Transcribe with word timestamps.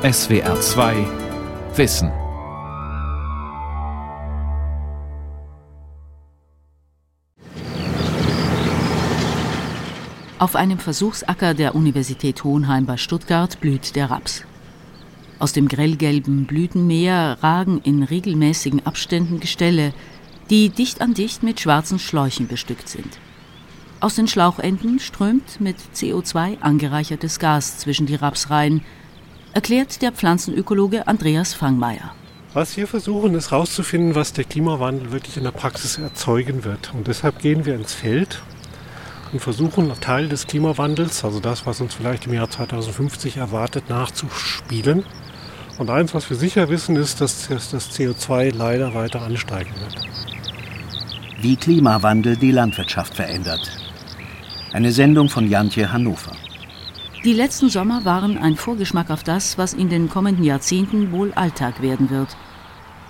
SWR 0.00 0.60
2 0.60 0.94
Wissen. 1.74 2.12
Auf 10.38 10.54
einem 10.54 10.78
Versuchsacker 10.78 11.52
der 11.54 11.74
Universität 11.74 12.44
Hohenheim 12.44 12.86
bei 12.86 12.96
Stuttgart 12.96 13.58
blüht 13.58 13.96
der 13.96 14.08
Raps. 14.08 14.44
Aus 15.40 15.52
dem 15.52 15.66
grellgelben 15.66 16.46
Blütenmeer 16.46 17.38
ragen 17.42 17.80
in 17.82 18.04
regelmäßigen 18.04 18.86
Abständen 18.86 19.40
Gestelle, 19.40 19.92
die 20.48 20.68
dicht 20.68 21.00
an 21.00 21.14
dicht 21.14 21.42
mit 21.42 21.58
schwarzen 21.58 21.98
Schläuchen 21.98 22.46
bestückt 22.46 22.88
sind. 22.88 23.18
Aus 23.98 24.14
den 24.14 24.28
Schlauchenden 24.28 25.00
strömt 25.00 25.60
mit 25.60 25.76
CO2 25.92 26.60
angereichertes 26.60 27.40
Gas 27.40 27.78
zwischen 27.78 28.06
die 28.06 28.14
Rapsreihen, 28.14 28.84
erklärt 29.58 30.02
der 30.02 30.12
Pflanzenökologe 30.12 31.08
Andreas 31.08 31.52
Fangmeier. 31.52 32.14
Was 32.54 32.76
wir 32.76 32.86
versuchen, 32.86 33.34
ist 33.34 33.50
herauszufinden, 33.50 34.14
was 34.14 34.32
der 34.32 34.44
Klimawandel 34.44 35.10
wirklich 35.10 35.36
in 35.36 35.42
der 35.42 35.50
Praxis 35.50 35.98
erzeugen 35.98 36.62
wird. 36.62 36.94
Und 36.94 37.08
deshalb 37.08 37.40
gehen 37.40 37.64
wir 37.64 37.74
ins 37.74 37.92
Feld 37.92 38.40
und 39.32 39.40
versuchen, 39.40 39.92
Teil 40.00 40.28
des 40.28 40.46
Klimawandels, 40.46 41.24
also 41.24 41.40
das, 41.40 41.66
was 41.66 41.80
uns 41.80 41.92
vielleicht 41.92 42.26
im 42.26 42.34
Jahr 42.34 42.48
2050 42.48 43.38
erwartet, 43.38 43.88
nachzuspielen 43.88 45.02
und 45.76 45.90
eins, 45.90 46.14
was 46.14 46.30
wir 46.30 46.36
sicher 46.36 46.68
wissen, 46.68 46.94
ist, 46.94 47.20
dass 47.20 47.48
das 47.48 47.72
CO2 47.72 48.54
leider 48.54 48.94
weiter 48.94 49.22
ansteigen 49.22 49.72
wird. 49.80 49.96
Wie 51.40 51.56
Klimawandel 51.56 52.36
die 52.36 52.52
Landwirtschaft 52.52 53.16
verändert. 53.16 53.76
Eine 54.72 54.92
Sendung 54.92 55.28
von 55.28 55.50
Jantje 55.50 55.90
Hannover. 55.90 56.36
Die 57.24 57.32
letzten 57.32 57.68
Sommer 57.68 58.04
waren 58.04 58.38
ein 58.38 58.54
Vorgeschmack 58.54 59.10
auf 59.10 59.24
das, 59.24 59.58
was 59.58 59.74
in 59.74 59.88
den 59.88 60.08
kommenden 60.08 60.44
Jahrzehnten 60.44 61.10
wohl 61.10 61.32
Alltag 61.32 61.82
werden 61.82 62.10
wird. 62.10 62.36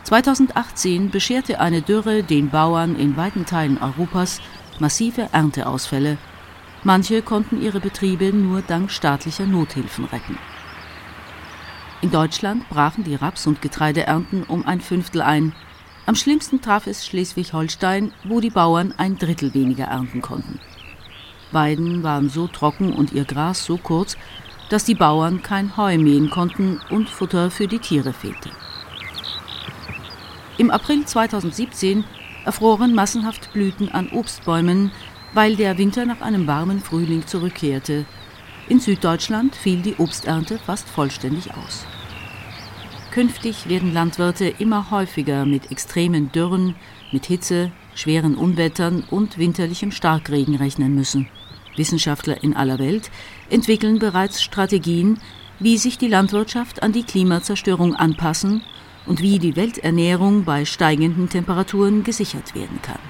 2018 0.04 1.10
bescherte 1.10 1.60
eine 1.60 1.82
Dürre 1.82 2.22
den 2.22 2.48
Bauern 2.48 2.96
in 2.96 3.18
weiten 3.18 3.44
Teilen 3.44 3.76
Europas 3.76 4.40
massive 4.78 5.28
Ernteausfälle. 5.32 6.16
Manche 6.84 7.20
konnten 7.20 7.60
ihre 7.60 7.80
Betriebe 7.80 8.32
nur 8.32 8.62
dank 8.62 8.90
staatlicher 8.90 9.44
Nothilfen 9.44 10.06
retten. 10.06 10.38
In 12.00 12.10
Deutschland 12.10 12.66
brachen 12.70 13.04
die 13.04 13.16
Raps- 13.16 13.46
und 13.46 13.60
Getreideernten 13.60 14.44
um 14.44 14.64
ein 14.64 14.80
Fünftel 14.80 15.20
ein. 15.20 15.52
Am 16.06 16.14
schlimmsten 16.14 16.62
traf 16.62 16.86
es 16.86 17.04
Schleswig-Holstein, 17.04 18.12
wo 18.24 18.40
die 18.40 18.50
Bauern 18.50 18.94
ein 18.96 19.18
Drittel 19.18 19.52
weniger 19.52 19.84
ernten 19.84 20.22
konnten. 20.22 20.60
Weiden 21.52 22.02
waren 22.02 22.28
so 22.28 22.46
trocken 22.46 22.92
und 22.92 23.12
ihr 23.12 23.24
Gras 23.24 23.64
so 23.64 23.76
kurz, 23.76 24.16
dass 24.70 24.84
die 24.84 24.94
Bauern 24.94 25.42
kein 25.42 25.76
Heu 25.76 25.98
mähen 25.98 26.30
konnten 26.30 26.80
und 26.90 27.08
Futter 27.08 27.50
für 27.50 27.66
die 27.66 27.78
Tiere 27.78 28.12
fehlte. 28.12 28.50
Im 30.58 30.70
April 30.70 31.04
2017 31.04 32.04
erfroren 32.44 32.94
massenhaft 32.94 33.52
Blüten 33.52 33.90
an 33.90 34.10
Obstbäumen, 34.10 34.92
weil 35.32 35.56
der 35.56 35.78
Winter 35.78 36.04
nach 36.04 36.20
einem 36.20 36.46
warmen 36.46 36.80
Frühling 36.80 37.26
zurückkehrte 37.26 38.06
in 38.68 38.80
Süddeutschland 38.80 39.56
fiel 39.56 39.80
die 39.80 39.94
Obsternte 39.96 40.58
fast 40.58 40.90
vollständig 40.90 41.54
aus. 41.54 41.86
Künftig 43.10 43.68
werden 43.68 43.94
Landwirte 43.94 44.46
immer 44.46 44.90
häufiger 44.90 45.46
mit 45.46 45.70
extremen 45.70 46.30
Dürren, 46.32 46.74
mit 47.10 47.24
Hitze, 47.24 47.72
schweren 47.94 48.36
Unwettern 48.36 49.04
und 49.10 49.38
winterlichem 49.38 49.90
Starkregen 49.90 50.54
rechnen 50.54 50.94
müssen. 50.94 51.28
Wissenschaftler 51.78 52.42
in 52.42 52.54
aller 52.54 52.78
Welt 52.78 53.10
entwickeln 53.48 53.98
bereits 53.98 54.42
Strategien, 54.42 55.18
wie 55.58 55.78
sich 55.78 55.98
die 55.98 56.08
Landwirtschaft 56.08 56.82
an 56.82 56.92
die 56.92 57.02
Klimazerstörung 57.02 57.94
anpassen 57.94 58.62
und 59.06 59.22
wie 59.22 59.38
die 59.38 59.56
Welternährung 59.56 60.44
bei 60.44 60.64
steigenden 60.64 61.28
Temperaturen 61.28 62.04
gesichert 62.04 62.54
werden 62.54 62.80
kann. 62.82 63.00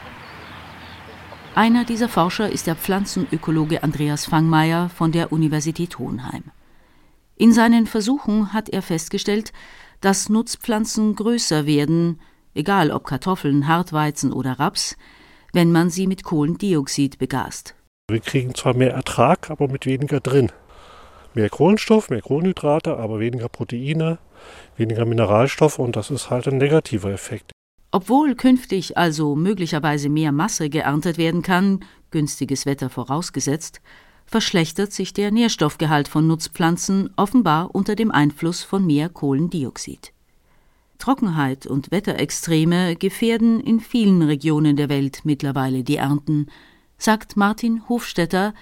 Einer 1.54 1.84
dieser 1.84 2.08
Forscher 2.08 2.50
ist 2.50 2.68
der 2.68 2.76
Pflanzenökologe 2.76 3.82
Andreas 3.82 4.26
Fangmeier 4.26 4.90
von 4.90 5.10
der 5.10 5.32
Universität 5.32 5.98
Hohenheim. 5.98 6.44
In 7.36 7.52
seinen 7.52 7.86
Versuchen 7.86 8.52
hat 8.52 8.68
er 8.68 8.82
festgestellt, 8.82 9.52
dass 10.00 10.28
Nutzpflanzen 10.28 11.16
größer 11.16 11.66
werden, 11.66 12.20
egal 12.54 12.90
ob 12.92 13.06
Kartoffeln, 13.06 13.66
Hartweizen 13.66 14.32
oder 14.32 14.58
Raps, 14.60 14.96
wenn 15.52 15.72
man 15.72 15.90
sie 15.90 16.06
mit 16.06 16.22
Kohlendioxid 16.22 17.18
begast. 17.18 17.74
Wir 18.10 18.20
kriegen 18.20 18.54
zwar 18.54 18.74
mehr 18.74 18.94
Ertrag, 18.94 19.50
aber 19.50 19.68
mit 19.68 19.84
weniger 19.84 20.20
drin. 20.20 20.50
Mehr 21.34 21.50
Kohlenstoff, 21.50 22.08
mehr 22.08 22.22
Kohlenhydrate, 22.22 22.96
aber 22.96 23.20
weniger 23.20 23.50
Proteine, 23.50 24.18
weniger 24.78 25.04
Mineralstoffe 25.04 25.78
und 25.78 25.94
das 25.94 26.10
ist 26.10 26.30
halt 26.30 26.48
ein 26.48 26.56
negativer 26.56 27.12
Effekt. 27.12 27.52
Obwohl 27.90 28.34
künftig 28.34 28.96
also 28.96 29.36
möglicherweise 29.36 30.08
mehr 30.08 30.32
Masse 30.32 30.70
geerntet 30.70 31.18
werden 31.18 31.42
kann, 31.42 31.84
günstiges 32.10 32.64
Wetter 32.64 32.88
vorausgesetzt, 32.88 33.82
verschlechtert 34.24 34.90
sich 34.92 35.12
der 35.12 35.30
Nährstoffgehalt 35.30 36.08
von 36.08 36.26
Nutzpflanzen 36.26 37.10
offenbar 37.16 37.74
unter 37.74 37.94
dem 37.94 38.10
Einfluss 38.10 38.62
von 38.62 38.86
mehr 38.86 39.10
Kohlendioxid. 39.10 40.14
Trockenheit 40.96 41.66
und 41.66 41.90
Wetterextreme 41.90 42.96
gefährden 42.96 43.60
in 43.60 43.80
vielen 43.80 44.22
Regionen 44.22 44.76
der 44.76 44.88
Welt 44.88 45.20
mittlerweile 45.24 45.84
die 45.84 45.96
Ernten, 45.96 46.46
sagt 46.98 47.36
Martin 47.36 47.88
Hofstetter, 47.88 48.52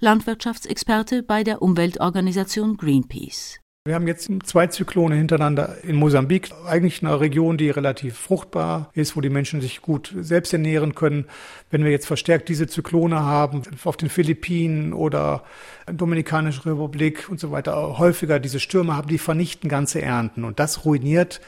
Landwirtschaftsexperte 0.00 1.22
bei 1.22 1.44
der 1.44 1.62
Umweltorganisation 1.62 2.76
Greenpeace. 2.76 3.60
Wir 3.86 3.96
haben 3.96 4.06
jetzt 4.06 4.30
zwei 4.44 4.66
Zyklone 4.68 5.14
hintereinander 5.14 5.84
in 5.84 5.96
Mosambik, 5.96 6.50
eigentlich 6.66 7.02
eine 7.02 7.20
Region, 7.20 7.58
die 7.58 7.68
relativ 7.68 8.16
fruchtbar 8.16 8.90
ist, 8.94 9.14
wo 9.14 9.20
die 9.20 9.28
Menschen 9.28 9.60
sich 9.60 9.82
gut 9.82 10.14
selbst 10.18 10.54
ernähren 10.54 10.94
können. 10.94 11.26
Wenn 11.70 11.84
wir 11.84 11.90
jetzt 11.90 12.06
verstärkt 12.06 12.48
diese 12.48 12.66
Zyklone 12.66 13.20
haben, 13.20 13.60
auf 13.84 13.98
den 13.98 14.08
Philippinen 14.08 14.94
oder 14.94 15.44
Dominikanische 15.86 16.64
Republik 16.64 17.28
und 17.28 17.38
so 17.38 17.50
weiter, 17.50 17.98
häufiger 17.98 18.40
diese 18.40 18.58
Stürme 18.58 18.96
haben, 18.96 19.08
die 19.08 19.18
vernichten 19.18 19.68
ganze 19.68 20.00
Ernten. 20.00 20.44
Und 20.44 20.60
das 20.60 20.86
ruiniert 20.86 21.42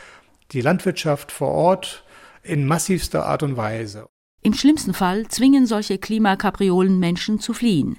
die 0.52 0.60
Landwirtschaft 0.60 1.32
vor 1.32 1.52
Ort 1.52 2.04
in 2.42 2.66
massivster 2.66 3.24
Art 3.24 3.44
und 3.44 3.56
Weise. 3.56 4.08
Im 4.46 4.54
schlimmsten 4.54 4.94
Fall 4.94 5.26
zwingen 5.26 5.66
solche 5.66 5.98
Klimakapriolen 5.98 7.00
Menschen 7.00 7.40
zu 7.40 7.52
fliehen. 7.52 7.98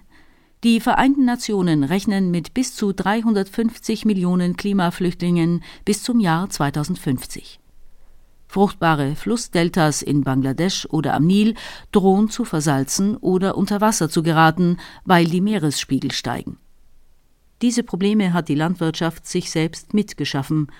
Die 0.63 0.80
Vereinten 0.80 1.25
Nationen 1.25 1.84
rechnen 1.84 2.31
mit 2.31 2.53
bis 2.53 2.74
zu 2.74 2.94
350 2.94 4.06
Millionen 4.06 4.56
Klimaflüchtlingen 4.56 5.62
bis 5.84 6.03
zum 6.03 6.22
Jahr 6.22 6.50
2050. 6.50 7.59
Fruchtbare 8.47 9.18
Flussdeltas 9.18 10.02
in 10.02 10.24
Bangladesch 10.24 10.88
oder 10.90 11.16
am 11.16 11.25
Nil 11.25 11.53
drohen 11.91 12.30
zu 12.30 12.46
versalzen 12.46 13.18
oder 13.18 13.57
unter 13.57 13.81
Wasser 13.81 14.09
zu 14.09 14.24
geraten, 14.24 14.78
weil 15.03 15.25
die 15.25 15.41
Meeresspiegel 15.41 16.13
steigen. 16.13 16.59
Diese 17.62 17.84
Probleme 17.84 18.31
hat 18.31 18.47
die 18.47 18.56
Landwirtschaft 18.56 19.28
sich 19.28 19.52
selbst 19.52 19.94
mitgeschaffen, 19.94 20.72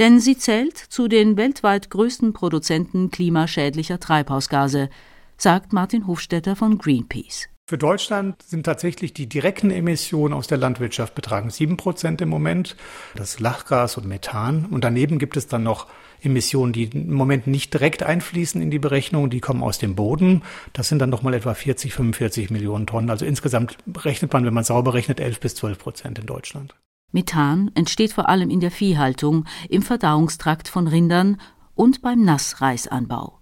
denn 0.00 0.18
sie 0.18 0.36
zählt 0.36 0.78
zu 0.78 1.06
den 1.06 1.36
weltweit 1.36 1.90
größten 1.90 2.32
Produzenten 2.32 3.12
klimaschädlicher 3.12 4.00
Treibhausgase, 4.00 4.88
sagt 5.36 5.72
Martin 5.72 6.06
Hofstetter 6.06 6.56
von 6.56 6.78
Greenpeace. 6.78 7.48
Für 7.72 7.78
Deutschland 7.78 8.42
sind 8.42 8.64
tatsächlich 8.64 9.14
die 9.14 9.28
direkten 9.28 9.70
Emissionen 9.70 10.34
aus 10.34 10.46
der 10.46 10.58
Landwirtschaft 10.58 11.14
betragen 11.14 11.48
sieben 11.48 11.76
Prozent 11.76 12.20
im 12.20 12.28
Moment. 12.28 12.76
Das 13.14 13.40
Lachgas 13.40 13.96
und 13.96 14.06
Methan. 14.06 14.66
Und 14.66 14.84
daneben 14.84 15.18
gibt 15.18 15.36
es 15.36 15.46
dann 15.46 15.62
noch 15.62 15.86
Emissionen, 16.20 16.72
die 16.72 16.84
im 16.84 17.14
Moment 17.14 17.46
nicht 17.46 17.72
direkt 17.72 18.02
einfließen 18.02 18.60
in 18.60 18.70
die 18.70 18.78
Berechnung. 18.78 19.30
Die 19.30 19.40
kommen 19.40 19.62
aus 19.62 19.78
dem 19.78 19.94
Boden. 19.94 20.42
Das 20.72 20.88
sind 20.88 20.98
dann 20.98 21.10
nochmal 21.10 21.34
etwa 21.34 21.54
40, 21.54 21.94
45 21.94 22.50
Millionen 22.50 22.86
Tonnen. 22.86 23.10
Also 23.10 23.24
insgesamt 23.24 23.78
rechnet 23.96 24.32
man, 24.32 24.44
wenn 24.44 24.54
man 24.54 24.64
sauber 24.64 24.92
rechnet, 24.92 25.20
11 25.20 25.40
bis 25.40 25.54
12 25.54 25.78
Prozent 25.78 26.18
in 26.18 26.26
Deutschland. 26.26 26.74
Methan 27.12 27.70
entsteht 27.74 28.12
vor 28.12 28.28
allem 28.28 28.50
in 28.50 28.60
der 28.60 28.70
Viehhaltung, 28.70 29.46
im 29.68 29.82
Verdauungstrakt 29.82 30.68
von 30.68 30.88
Rindern 30.88 31.40
und 31.74 32.02
beim 32.02 32.22
Nassreisanbau. 32.24 33.41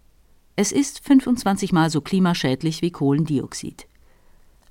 Es 0.62 0.72
ist 0.72 1.02
25 1.06 1.72
mal 1.72 1.88
so 1.88 2.02
klimaschädlich 2.02 2.82
wie 2.82 2.90
Kohlendioxid. 2.90 3.86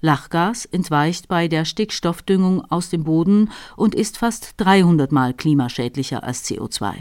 Lachgas 0.01 0.65
entweicht 0.65 1.27
bei 1.27 1.47
der 1.47 1.65
Stickstoffdüngung 1.65 2.63
aus 2.69 2.91
dem 2.91 3.06
Boden 3.06 3.50
und 3.75 3.95
ist 3.95 4.19
fast 4.19 4.53
300 4.57 5.12
Mal 5.12 5.33
klimaschädlicher 5.33 6.24
als 6.24 6.45
CO2. 6.45 6.94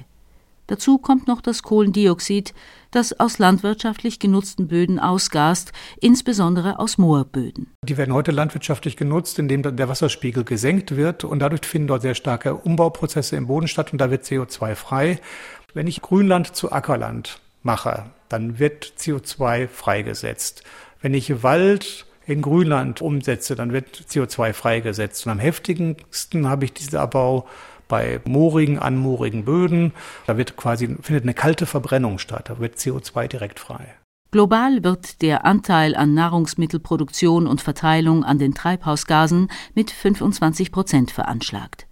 Dazu 0.68 0.96
kommt 0.96 1.28
noch 1.28 1.42
das 1.42 1.62
Kohlendioxid, 1.62 2.54
das 2.90 3.20
aus 3.20 3.38
landwirtschaftlich 3.38 4.20
genutzten 4.20 4.68
Böden 4.68 4.98
ausgast, 4.98 5.72
insbesondere 6.00 6.78
aus 6.78 6.96
Moorböden. 6.96 7.70
Die 7.84 7.98
werden 7.98 8.14
heute 8.14 8.30
landwirtschaftlich 8.30 8.96
genutzt, 8.96 9.38
indem 9.38 9.64
der 9.64 9.88
Wasserspiegel 9.90 10.44
gesenkt 10.44 10.96
wird 10.96 11.24
und 11.24 11.40
dadurch 11.40 11.66
finden 11.66 11.88
dort 11.88 12.00
sehr 12.00 12.14
starke 12.14 12.54
Umbauprozesse 12.54 13.36
im 13.36 13.48
Boden 13.48 13.68
statt 13.68 13.92
und 13.92 14.00
da 14.00 14.10
wird 14.10 14.24
CO2 14.24 14.74
frei. 14.74 15.20
Wenn 15.74 15.86
ich 15.86 16.00
Grünland 16.00 16.56
zu 16.56 16.72
Ackerland 16.72 17.38
mache, 17.68 18.06
dann 18.30 18.58
wird 18.58 18.94
CO2 18.98 19.68
freigesetzt. 19.68 20.62
Wenn 21.02 21.12
ich 21.12 21.42
Wald 21.42 22.06
in 22.26 22.40
Grünland 22.40 23.02
umsetze, 23.02 23.56
dann 23.56 23.74
wird 23.74 24.04
CO2 24.08 24.54
freigesetzt. 24.54 25.26
Und 25.26 25.32
am 25.32 25.38
heftigsten 25.38 26.48
habe 26.48 26.64
ich 26.64 26.72
diesen 26.72 26.98
Abbau 26.98 27.46
bei 27.86 28.20
moorigen, 28.24 28.78
anmoorigen 28.78 29.44
Böden. 29.44 29.92
Da 30.26 30.38
wird 30.38 30.56
quasi, 30.56 30.86
findet 31.02 31.24
eine 31.24 31.34
kalte 31.34 31.66
Verbrennung 31.66 32.18
statt. 32.18 32.48
Da 32.48 32.58
wird 32.58 32.76
CO2 32.76 33.28
direkt 33.28 33.60
frei. 33.60 33.94
Global 34.30 34.82
wird 34.82 35.20
der 35.20 35.44
Anteil 35.44 35.94
an 35.94 36.14
Nahrungsmittelproduktion 36.14 37.46
und 37.46 37.60
Verteilung 37.60 38.24
an 38.24 38.38
den 38.38 38.54
Treibhausgasen 38.54 39.50
mit 39.74 39.90
25 39.90 40.72
Prozent 40.72 41.10
veranschlagt. 41.10 41.87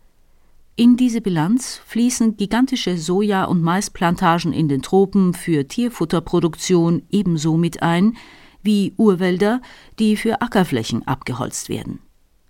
In 0.78 0.99
diese 0.99 1.23
Bilanz 1.23 1.81
fließen 1.87 2.37
gigantische 2.37 2.99
Soja- 2.99 3.44
und 3.44 3.62
Maisplantagen 3.62 4.52
in 4.52 4.69
den 4.69 4.82
Tropen 4.82 5.32
für 5.32 5.67
Tierfutterproduktion 5.67 7.02
ebenso 7.08 7.56
mit 7.56 7.82
ein 7.82 8.19
wie 8.62 8.93
Urwälder, 8.99 9.62
die 9.99 10.19
für 10.19 10.43
Ackerflächen 10.43 11.06
abgeholzt 11.06 11.70
werden. 11.70 12.00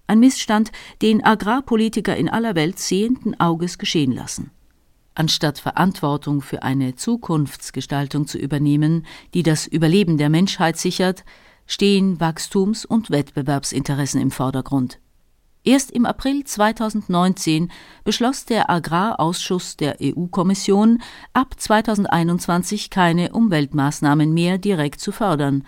Ein 0.09 0.19
Missstand, 0.19 0.73
den 1.03 1.23
Agrarpolitiker 1.23 2.17
in 2.17 2.29
aller 2.29 2.57
Welt 2.57 2.81
sehenden 2.81 3.39
Auges 3.39 3.79
geschehen 3.79 4.11
lassen. 4.11 4.51
Anstatt 5.15 5.61
Verantwortung 5.61 6.43
für 6.43 6.65
eine 6.65 6.97
Zukunftsgestaltung 6.97 8.27
zu 8.27 8.39
übernehmen, 8.39 9.07
die 9.35 9.45
das 9.45 9.69
Überleben 9.69 10.19
der 10.19 10.31
Menschheit 10.31 10.79
sichert, 10.79 11.25
stehen 11.67 12.19
Wachstums- 12.19 12.87
und 12.87 13.11
Wettbewerbsinteressen 13.11 14.21
im 14.21 14.33
Vordergrund. 14.33 14.99
Erst 15.69 15.91
im 15.91 16.07
April 16.07 16.45
2019 16.45 17.73
beschloss 18.05 18.45
der 18.45 18.71
Agrarausschuss 18.71 19.77
der 19.77 19.97
EU-Kommission, 20.01 21.03
ab 21.33 21.55
2021 21.59 22.89
keine 22.89 23.33
Umweltmaßnahmen 23.33 24.33
mehr 24.33 24.59
direkt 24.59 25.01
zu 25.01 25.11
fördern, 25.11 25.67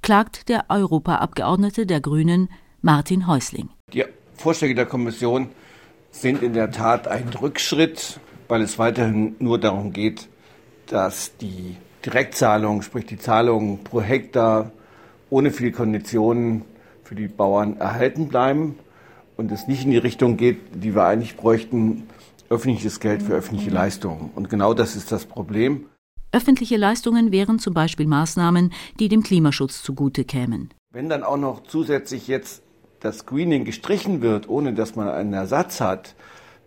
klagt 0.00 0.48
der 0.48 0.64
Europaabgeordnete 0.70 1.84
der 1.84 2.00
Grünen 2.00 2.48
Martin 2.80 3.26
Häusling. 3.26 3.68
Die 3.92 4.06
Vorschläge 4.32 4.74
der 4.74 4.86
Kommission 4.86 5.50
sind 6.10 6.42
in 6.42 6.54
der 6.54 6.70
Tat 6.70 7.06
ein 7.06 7.28
Rückschritt, 7.28 8.20
weil 8.48 8.62
es 8.62 8.78
weiterhin 8.78 9.36
nur 9.40 9.60
darum 9.60 9.92
geht, 9.92 10.26
dass 10.86 11.36
die 11.36 11.76
Direktzahlungen, 12.06 12.80
sprich 12.80 13.04
die 13.04 13.18
Zahlungen 13.18 13.84
pro 13.84 14.00
Hektar 14.00 14.72
ohne 15.28 15.50
viele 15.50 15.72
Konditionen 15.72 16.64
für 17.02 17.14
die 17.14 17.28
Bauern 17.28 17.76
erhalten 17.76 18.28
bleiben 18.28 18.78
und 19.36 19.50
es 19.52 19.66
nicht 19.66 19.84
in 19.84 19.90
die 19.90 19.98
Richtung 19.98 20.36
geht, 20.36 20.58
die 20.74 20.94
wir 20.94 21.04
eigentlich 21.04 21.36
bräuchten, 21.36 22.04
öffentliches 22.48 23.00
Geld 23.00 23.22
für 23.22 23.34
öffentliche 23.34 23.70
Leistungen. 23.70 24.30
Und 24.34 24.50
genau 24.50 24.74
das 24.74 24.96
ist 24.96 25.10
das 25.10 25.24
Problem. 25.24 25.86
Öffentliche 26.32 26.76
Leistungen 26.76 27.32
wären 27.32 27.58
zum 27.58 27.74
Beispiel 27.74 28.06
Maßnahmen, 28.06 28.72
die 28.98 29.08
dem 29.08 29.22
Klimaschutz 29.22 29.82
zugute 29.82 30.24
kämen. 30.24 30.70
Wenn 30.92 31.08
dann 31.08 31.22
auch 31.22 31.36
noch 31.36 31.62
zusätzlich 31.62 32.28
jetzt 32.28 32.62
das 33.00 33.18
Screening 33.18 33.64
gestrichen 33.64 34.20
wird, 34.20 34.48
ohne 34.48 34.74
dass 34.74 34.96
man 34.96 35.08
einen 35.08 35.32
Ersatz 35.32 35.80
hat, 35.80 36.14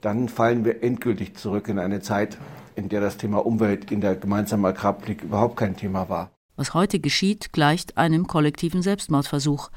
dann 0.02 0.30
fallen 0.30 0.64
wir 0.64 0.84
endgültig 0.84 1.36
zurück 1.36 1.68
in 1.68 1.80
eine 1.80 2.02
Zeit, 2.02 2.38
in 2.76 2.90
der 2.90 3.02
das 3.02 3.18
Thema 3.18 3.46
Umwelt 3.46 3.92
in 3.92 4.02
der 4.02 4.16
gemeinsamen 4.16 4.66
Agrarpolitik 4.66 5.24
überhaupt 5.24 5.58
kein 5.58 5.76
Thema 5.76 6.10
war. 6.10 6.32
Was 6.56 6.74
heute 6.74 7.00
geschieht, 7.00 7.52
gleicht 7.54 7.98
einem 7.98 8.28
kollektiven 8.28 8.82
Selbstmordversuch, 8.82 9.70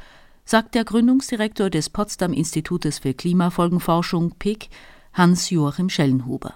sagt 0.44 0.74
der 0.74 0.84
Gründungsdirektor 0.84 1.70
des 1.70 1.90
Potsdam 1.90 2.32
Institutes 2.32 2.98
für 2.98 3.14
Klimafolgenforschung 3.14 4.36
PIC, 4.38 4.68
Hans-Joachim 5.12 5.88
Schellenhuber. 5.88 6.54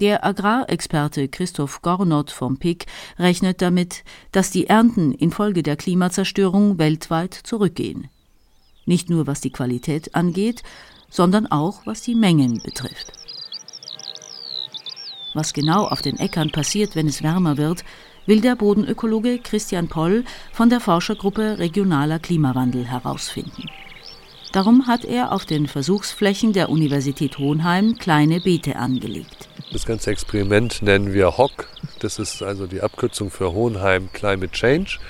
Der 0.00 0.24
Agrarexperte 0.24 1.28
Christoph 1.28 1.82
Gornot 1.82 2.30
vom 2.30 2.58
PIC 2.58 2.86
rechnet 3.18 3.60
damit, 3.60 4.02
dass 4.32 4.50
die 4.50 4.66
Ernten 4.66 5.12
infolge 5.12 5.62
der 5.62 5.76
Klimazerstörung 5.76 6.78
weltweit 6.78 7.34
zurückgehen. 7.34 8.08
Nicht 8.86 9.10
nur 9.10 9.26
was 9.26 9.42
die 9.42 9.50
Qualität 9.50 10.14
angeht, 10.14 10.62
sondern 11.10 11.46
auch 11.46 11.84
was 11.84 12.00
die 12.00 12.14
Mengen 12.14 12.62
betrifft. 12.64 13.12
Was 15.34 15.52
genau 15.52 15.86
auf 15.86 16.02
den 16.02 16.18
Äckern 16.18 16.50
passiert, 16.50 16.96
wenn 16.96 17.06
es 17.06 17.22
wärmer 17.22 17.56
wird, 17.56 17.84
will 18.30 18.40
der 18.40 18.54
Bodenökologe 18.54 19.40
Christian 19.40 19.88
Poll 19.88 20.22
von 20.52 20.70
der 20.70 20.78
Forschergruppe 20.78 21.58
Regionaler 21.58 22.20
Klimawandel 22.20 22.84
herausfinden. 22.84 23.68
Darum 24.52 24.86
hat 24.86 25.04
er 25.04 25.32
auf 25.32 25.46
den 25.46 25.66
Versuchsflächen 25.66 26.52
der 26.52 26.68
Universität 26.68 27.38
Hohenheim 27.38 27.96
kleine 27.98 28.40
Beete 28.40 28.76
angelegt. 28.76 29.48
Das 29.72 29.84
ganze 29.84 30.12
Experiment 30.12 30.80
nennen 30.80 31.12
wir 31.12 31.38
HOC. 31.38 31.66
Das 31.98 32.20
ist 32.20 32.40
also 32.40 32.68
die 32.68 32.82
Abkürzung 32.82 33.32
für 33.32 33.52
Hohenheim 33.52 34.12
Climate 34.12 34.52
Change. 34.52 35.00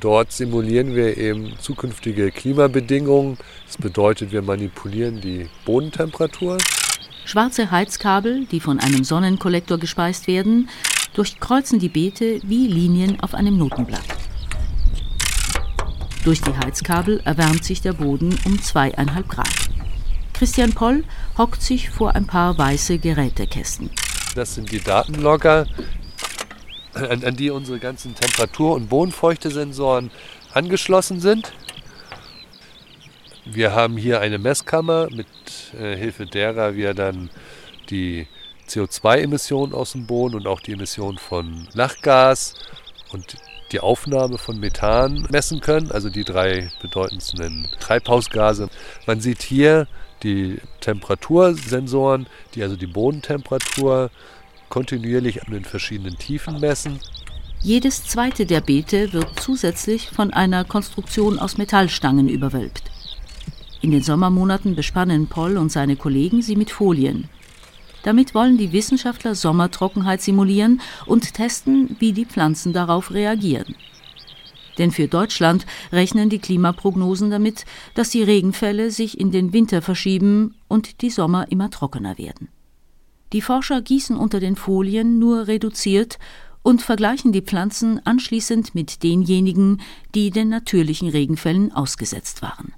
Dort 0.00 0.32
simulieren 0.32 0.96
wir 0.96 1.18
eben 1.18 1.54
zukünftige 1.60 2.32
Klimabedingungen. 2.32 3.38
Das 3.66 3.76
bedeutet, 3.76 4.32
wir 4.32 4.42
manipulieren 4.42 5.20
die 5.20 5.48
Bodentemperatur. 5.64 6.58
Schwarze 7.24 7.70
Heizkabel, 7.70 8.46
die 8.46 8.58
von 8.58 8.80
einem 8.80 9.04
Sonnenkollektor 9.04 9.78
gespeist 9.78 10.26
werden, 10.26 10.68
durchkreuzen 11.14 11.78
die 11.78 11.88
Beete 11.88 12.40
wie 12.44 12.66
Linien 12.66 13.20
auf 13.20 13.34
einem 13.34 13.56
Notenblatt. 13.56 14.04
Durch 16.24 16.40
die 16.42 16.56
Heizkabel 16.56 17.20
erwärmt 17.24 17.64
sich 17.64 17.80
der 17.80 17.94
Boden 17.94 18.38
um 18.44 18.60
zweieinhalb 18.60 19.28
Grad. 19.28 19.48
Christian 20.34 20.72
Poll 20.72 21.04
hockt 21.38 21.62
sich 21.62 21.90
vor 21.90 22.14
ein 22.14 22.26
paar 22.26 22.56
weiße 22.56 22.98
Gerätekästen. 22.98 23.90
Das 24.34 24.54
sind 24.54 24.70
die 24.70 24.80
Datenlogger, 24.80 25.66
an, 26.94 27.24
an 27.24 27.36
die 27.36 27.50
unsere 27.50 27.78
ganzen 27.78 28.14
Temperatur- 28.14 28.74
und 28.74 28.88
Bodenfeuchtesensoren 28.88 30.10
angeschlossen 30.52 31.20
sind. 31.20 31.52
Wir 33.44 33.72
haben 33.72 33.96
hier 33.96 34.20
eine 34.20 34.38
Messkammer, 34.38 35.08
mit 35.10 35.26
äh, 35.78 35.96
Hilfe 35.96 36.26
derer 36.26 36.74
wir 36.74 36.94
dann 36.94 37.30
die 37.88 38.26
CO2-Emissionen 38.70 39.74
aus 39.74 39.92
dem 39.92 40.06
Boden 40.06 40.36
und 40.36 40.46
auch 40.46 40.60
die 40.60 40.72
Emissionen 40.72 41.18
von 41.18 41.68
Lachgas 41.74 42.54
und 43.12 43.36
die 43.72 43.80
Aufnahme 43.80 44.38
von 44.38 44.58
Methan 44.58 45.26
messen 45.30 45.60
können, 45.60 45.90
also 45.90 46.08
die 46.08 46.24
drei 46.24 46.70
bedeutendsten 46.80 47.68
Treibhausgase. 47.78 48.68
Man 49.06 49.20
sieht 49.20 49.42
hier 49.42 49.86
die 50.22 50.58
Temperatursensoren, 50.80 52.26
die 52.54 52.62
also 52.62 52.76
die 52.76 52.86
Bodentemperatur 52.86 54.10
kontinuierlich 54.68 55.44
an 55.44 55.52
den 55.52 55.64
verschiedenen 55.64 56.16
Tiefen 56.18 56.60
messen. 56.60 57.00
Jedes 57.62 58.04
zweite 58.04 58.46
der 58.46 58.60
Beete 58.60 59.12
wird 59.12 59.38
zusätzlich 59.38 60.08
von 60.08 60.32
einer 60.32 60.64
Konstruktion 60.64 61.38
aus 61.38 61.58
Metallstangen 61.58 62.28
überwölbt. 62.28 62.90
In 63.82 63.90
den 63.90 64.02
Sommermonaten 64.02 64.74
bespannen 64.74 65.26
Poll 65.26 65.56
und 65.56 65.70
seine 65.70 65.96
Kollegen 65.96 66.42
sie 66.42 66.56
mit 66.56 66.70
Folien. 66.70 67.28
Damit 68.02 68.34
wollen 68.34 68.56
die 68.56 68.72
Wissenschaftler 68.72 69.34
Sommertrockenheit 69.34 70.22
simulieren 70.22 70.80
und 71.06 71.34
testen, 71.34 71.96
wie 71.98 72.12
die 72.12 72.24
Pflanzen 72.24 72.72
darauf 72.72 73.10
reagieren. 73.12 73.74
Denn 74.78 74.90
für 74.90 75.08
Deutschland 75.08 75.66
rechnen 75.92 76.30
die 76.30 76.38
Klimaprognosen 76.38 77.30
damit, 77.30 77.66
dass 77.94 78.10
die 78.10 78.22
Regenfälle 78.22 78.90
sich 78.90 79.20
in 79.20 79.30
den 79.30 79.52
Winter 79.52 79.82
verschieben 79.82 80.54
und 80.68 81.02
die 81.02 81.10
Sommer 81.10 81.50
immer 81.50 81.70
trockener 81.70 82.16
werden. 82.16 82.48
Die 83.32 83.42
Forscher 83.42 83.82
gießen 83.82 84.16
unter 84.16 84.40
den 84.40 84.56
Folien 84.56 85.18
nur 85.18 85.46
reduziert 85.46 86.18
und 86.62 86.82
vergleichen 86.82 87.32
die 87.32 87.42
Pflanzen 87.42 88.04
anschließend 88.04 88.74
mit 88.74 89.02
denjenigen, 89.02 89.80
die 90.14 90.30
den 90.30 90.48
natürlichen 90.48 91.08
Regenfällen 91.08 91.72
ausgesetzt 91.72 92.42
waren. 92.42 92.72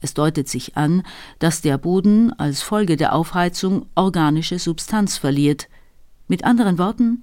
Es 0.00 0.14
deutet 0.14 0.48
sich 0.48 0.76
an, 0.76 1.02
dass 1.38 1.60
der 1.60 1.78
Boden 1.78 2.32
als 2.38 2.62
Folge 2.62 2.96
der 2.96 3.14
Aufheizung 3.14 3.86
organische 3.94 4.58
Substanz 4.58 5.18
verliert. 5.18 5.68
Mit 6.28 6.44
anderen 6.44 6.78
Worten, 6.78 7.20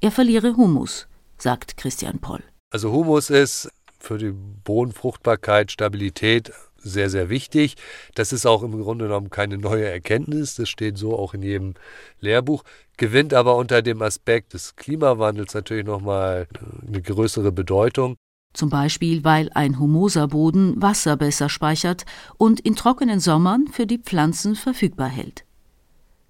er 0.00 0.10
verliere 0.10 0.56
Humus, 0.56 1.06
sagt 1.38 1.76
Christian 1.76 2.18
Poll. 2.18 2.42
Also 2.70 2.92
Humus 2.92 3.30
ist 3.30 3.68
für 3.98 4.18
die 4.18 4.32
Bodenfruchtbarkeit, 4.32 5.72
Stabilität 5.72 6.52
sehr, 6.84 7.10
sehr 7.10 7.30
wichtig. 7.30 7.76
Das 8.14 8.32
ist 8.32 8.46
auch 8.46 8.62
im 8.62 8.80
Grunde 8.80 9.06
genommen 9.06 9.30
keine 9.30 9.58
neue 9.58 9.88
Erkenntnis. 9.88 10.54
Das 10.56 10.68
steht 10.68 10.98
so 10.98 11.18
auch 11.18 11.34
in 11.34 11.42
jedem 11.42 11.74
Lehrbuch. 12.20 12.62
Gewinnt 12.96 13.34
aber 13.34 13.56
unter 13.56 13.82
dem 13.82 14.02
Aspekt 14.02 14.52
des 14.52 14.76
Klimawandels 14.76 15.54
natürlich 15.54 15.86
nochmal 15.86 16.46
eine 16.86 17.00
größere 17.00 17.50
Bedeutung. 17.50 18.16
Zum 18.54 18.70
Beispiel, 18.70 19.24
weil 19.24 19.50
ein 19.54 19.78
humoser 19.80 20.28
Boden 20.28 20.80
Wasser 20.80 21.16
besser 21.16 21.48
speichert 21.48 22.06
und 22.38 22.60
in 22.60 22.76
trockenen 22.76 23.20
Sommern 23.20 23.66
für 23.66 23.86
die 23.86 23.98
Pflanzen 23.98 24.54
verfügbar 24.54 25.08
hält. 25.08 25.44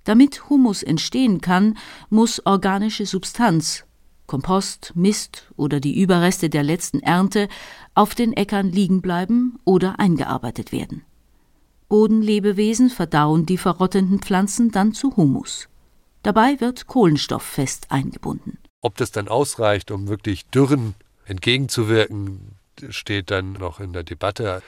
Damit 0.04 0.48
Humus 0.48 0.82
entstehen 0.82 1.42
kann, 1.42 1.76
muss 2.08 2.44
organische 2.44 3.04
Substanz, 3.06 3.84
Kompost, 4.26 4.92
Mist 4.94 5.52
oder 5.56 5.80
die 5.80 6.00
Überreste 6.00 6.48
der 6.48 6.62
letzten 6.62 7.00
Ernte 7.00 7.48
auf 7.94 8.14
den 8.14 8.32
Äckern 8.32 8.70
liegen 8.70 9.02
bleiben 9.02 9.58
oder 9.64 9.98
eingearbeitet 10.00 10.72
werden. 10.72 11.02
Bodenlebewesen 11.90 12.88
verdauen 12.88 13.44
die 13.44 13.58
verrottenden 13.58 14.20
Pflanzen 14.20 14.70
dann 14.70 14.94
zu 14.94 15.14
Humus. 15.16 15.68
Dabei 16.22 16.58
wird 16.58 16.86
Kohlenstoff 16.86 17.42
fest 17.42 17.90
eingebunden. 17.90 18.58
Ob 18.80 18.96
das 18.96 19.10
dann 19.12 19.28
ausreicht, 19.28 19.90
um 19.90 20.08
wirklich 20.08 20.46
Dürren 20.46 20.94
entgegenzuwirken, 21.26 22.56
steht 22.90 23.30
dann 23.30 23.52
noch 23.54 23.80
in 23.80 23.92
der 23.92 24.02
Debatte. 24.02 24.62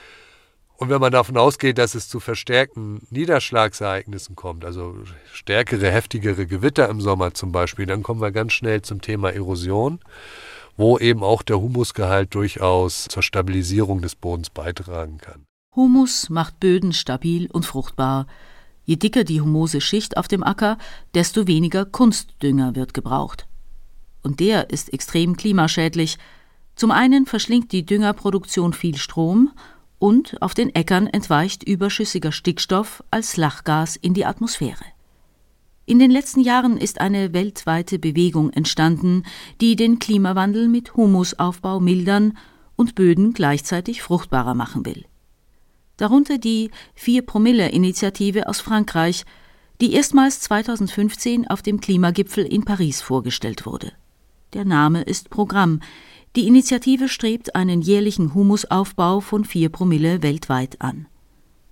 Und 0.77 0.89
wenn 0.89 1.01
man 1.01 1.11
davon 1.11 1.37
ausgeht, 1.37 1.79
dass 1.79 1.95
es 1.95 2.07
zu 2.07 2.19
verstärkten 2.19 3.01
Niederschlagsereignissen 3.09 4.35
kommt, 4.35 4.63
also 4.63 4.95
stärkere, 5.33 5.91
heftigere 5.91 6.45
Gewitter 6.45 6.87
im 6.89 7.01
Sommer 7.01 7.33
zum 7.33 7.51
Beispiel, 7.51 7.87
dann 7.87 8.03
kommen 8.03 8.21
wir 8.21 8.31
ganz 8.31 8.53
schnell 8.53 8.83
zum 8.83 9.01
Thema 9.01 9.31
Erosion, 9.31 9.99
wo 10.77 10.99
eben 10.99 11.23
auch 11.23 11.41
der 11.41 11.59
Humusgehalt 11.59 12.35
durchaus 12.35 13.05
zur 13.09 13.23
Stabilisierung 13.23 14.01
des 14.01 14.15
Bodens 14.15 14.51
beitragen 14.51 15.17
kann. 15.17 15.45
Humus 15.75 16.29
macht 16.29 16.59
Böden 16.59 16.93
stabil 16.93 17.49
und 17.51 17.65
fruchtbar. 17.65 18.27
Je 18.85 18.95
dicker 18.95 19.23
die 19.23 19.41
humose 19.41 19.81
Schicht 19.81 20.15
auf 20.15 20.27
dem 20.27 20.43
Acker, 20.43 20.77
desto 21.13 21.45
weniger 21.45 21.85
Kunstdünger 21.85 22.75
wird 22.75 22.93
gebraucht. 22.93 23.47
Und 24.23 24.39
der 24.39 24.69
ist 24.69 24.93
extrem 24.93 25.37
klimaschädlich. 25.37 26.17
Zum 26.77 26.91
einen 26.91 27.25
verschlingt 27.25 27.71
die 27.71 27.85
Düngerproduktion 27.85 28.71
viel 28.71 28.97
Strom 28.97 29.51
und 29.97 30.39
auf 30.43 30.53
den 30.53 30.73
Äckern 30.75 31.07
entweicht 31.07 31.63
überschüssiger 31.63 32.31
Stickstoff 32.31 33.03
als 33.09 33.35
Lachgas 33.35 33.95
in 33.95 34.13
die 34.13 34.25
Atmosphäre. 34.25 34.85
In 35.87 35.97
den 35.97 36.11
letzten 36.11 36.41
Jahren 36.41 36.77
ist 36.77 37.01
eine 37.01 37.33
weltweite 37.33 37.97
Bewegung 37.97 38.51
entstanden, 38.51 39.23
die 39.59 39.75
den 39.75 39.97
Klimawandel 39.97 40.67
mit 40.67 40.95
Humusaufbau 40.95 41.79
mildern 41.79 42.37
und 42.75 42.93
Böden 42.93 43.33
gleichzeitig 43.33 44.03
fruchtbarer 44.03 44.53
machen 44.53 44.85
will. 44.85 45.05
Darunter 45.95 46.37
die 46.37 46.69
Vier-Promille-Initiative 46.93 48.47
aus 48.47 48.59
Frankreich, 48.61 49.25
die 49.81 49.93
erstmals 49.93 50.41
2015 50.41 51.47
auf 51.47 51.63
dem 51.63 51.81
Klimagipfel 51.81 52.45
in 52.45 52.65
Paris 52.65 53.01
vorgestellt 53.01 53.65
wurde. 53.65 53.93
Der 54.53 54.63
Name 54.63 55.01
ist 55.01 55.29
Programm, 55.29 55.81
die 56.37 56.45
Initiative 56.45 57.09
strebt 57.09 57.55
einen 57.55 57.81
jährlichen 57.81 58.35
Humusaufbau 58.35 59.21
von 59.21 59.43
4 59.43 59.69
Promille 59.69 60.21
weltweit 60.21 60.79
an. 60.79 61.07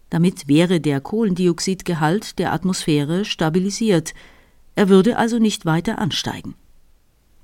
Damit 0.10 0.48
wäre 0.48 0.82
der 0.82 1.02
Kohlendioxidgehalt 1.02 2.40
der 2.40 2.52
Atmosphäre 2.52 3.26
stabilisiert, 3.26 4.16
er 4.74 4.90
würde 4.90 5.18
also 5.18 5.38
nicht 5.38 5.68
weiter 5.68 6.00
ansteigen. 6.00 6.56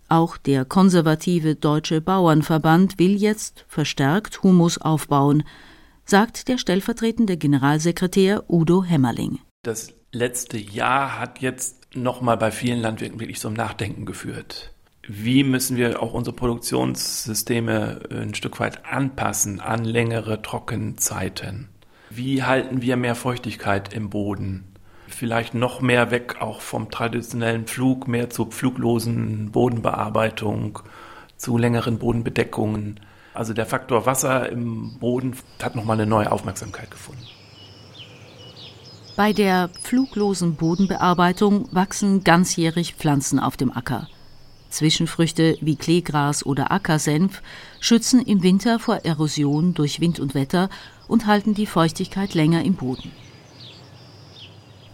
Auch 0.10 0.36
der 0.36 0.66
konservative 0.66 1.54
Deutsche 1.54 2.02
Bauernverband 2.02 2.98
will 2.98 3.16
jetzt 3.16 3.66
verstärkt 3.68 4.42
Humus 4.42 4.80
aufbauen, 4.80 5.44
sagt 6.06 6.48
der 6.48 6.58
stellvertretende 6.58 7.38
Generalsekretär 7.38 8.50
Udo 8.50 8.84
Hämmerling. 8.84 9.38
Das 9.62 9.94
letzte 10.12 10.58
Jahr 10.58 11.20
hat 11.20 11.40
jetzt 11.40 11.96
nochmal 11.96 12.38
bei 12.38 12.50
vielen 12.50 12.82
Landwirten 12.82 13.20
wirklich 13.20 13.40
zum 13.40 13.54
Nachdenken 13.54 14.08
geführt 14.08 14.74
wie 15.08 15.44
müssen 15.44 15.78
wir 15.78 16.02
auch 16.02 16.14
unsere 16.14 16.36
Produktionssysteme 16.36 18.02
ein 18.12 18.36
Stück 18.36 18.60
weit 18.60 18.86
anpassen 18.86 19.60
an 19.60 19.84
längere 19.84 20.42
Trockenzeiten? 20.42 21.70
Wie 22.10 22.44
halten 22.44 22.82
wir 22.82 22.98
mehr 22.98 23.16
Feuchtigkeit 23.16 23.94
im 23.94 24.10
Boden? 24.10 24.66
Vielleicht 25.08 25.54
noch 25.54 25.82
mehr 25.82 26.12
weg 26.12 26.42
auch 26.42 26.62
vom 26.62 26.92
traditionellen 26.92 27.68
Flug, 27.68 28.08
mehr 28.08 28.30
zur 28.30 28.48
pfluglosen 28.48 29.52
Bodenbearbeitung, 29.52 30.80
zu 31.36 31.58
längeren 31.58 31.98
Bodenbedeckungen. 31.98 33.00
Also 33.34 33.54
der 33.54 33.66
Faktor 33.66 34.06
Wasser 34.06 34.50
im 34.50 35.00
Boden 35.00 35.36
hat 35.62 35.76
nochmal 35.76 36.00
eine 36.00 36.10
neue 36.10 36.32
Aufmerksamkeit 36.32 36.92
gefunden. 36.92 37.24
Bei 39.16 39.34
der 39.34 39.70
pfluglosen 39.70 40.56
Bodenbearbeitung 40.56 41.68
wachsen 41.72 42.24
ganzjährig 42.24 42.96
Pflanzen 42.96 43.40
auf 43.40 43.58
dem 43.58 43.72
Acker. 43.72 44.08
Zwischenfrüchte 44.72 45.58
wie 45.62 45.76
Kleegras 45.76 46.46
oder 46.46 46.72
Ackersenf 46.72 47.42
schützen 47.80 48.22
im 48.22 48.42
Winter 48.42 48.80
vor 48.80 48.98
Erosion 49.04 49.74
durch 49.74 50.00
Wind 50.00 50.20
und 50.20 50.34
Wetter 50.34 50.70
und 51.08 51.28
halten 51.28 51.54
die 51.54 51.66
Feuchtigkeit 51.68 52.34
länger 52.34 52.64
im 52.64 52.74
Boden. 52.74 53.12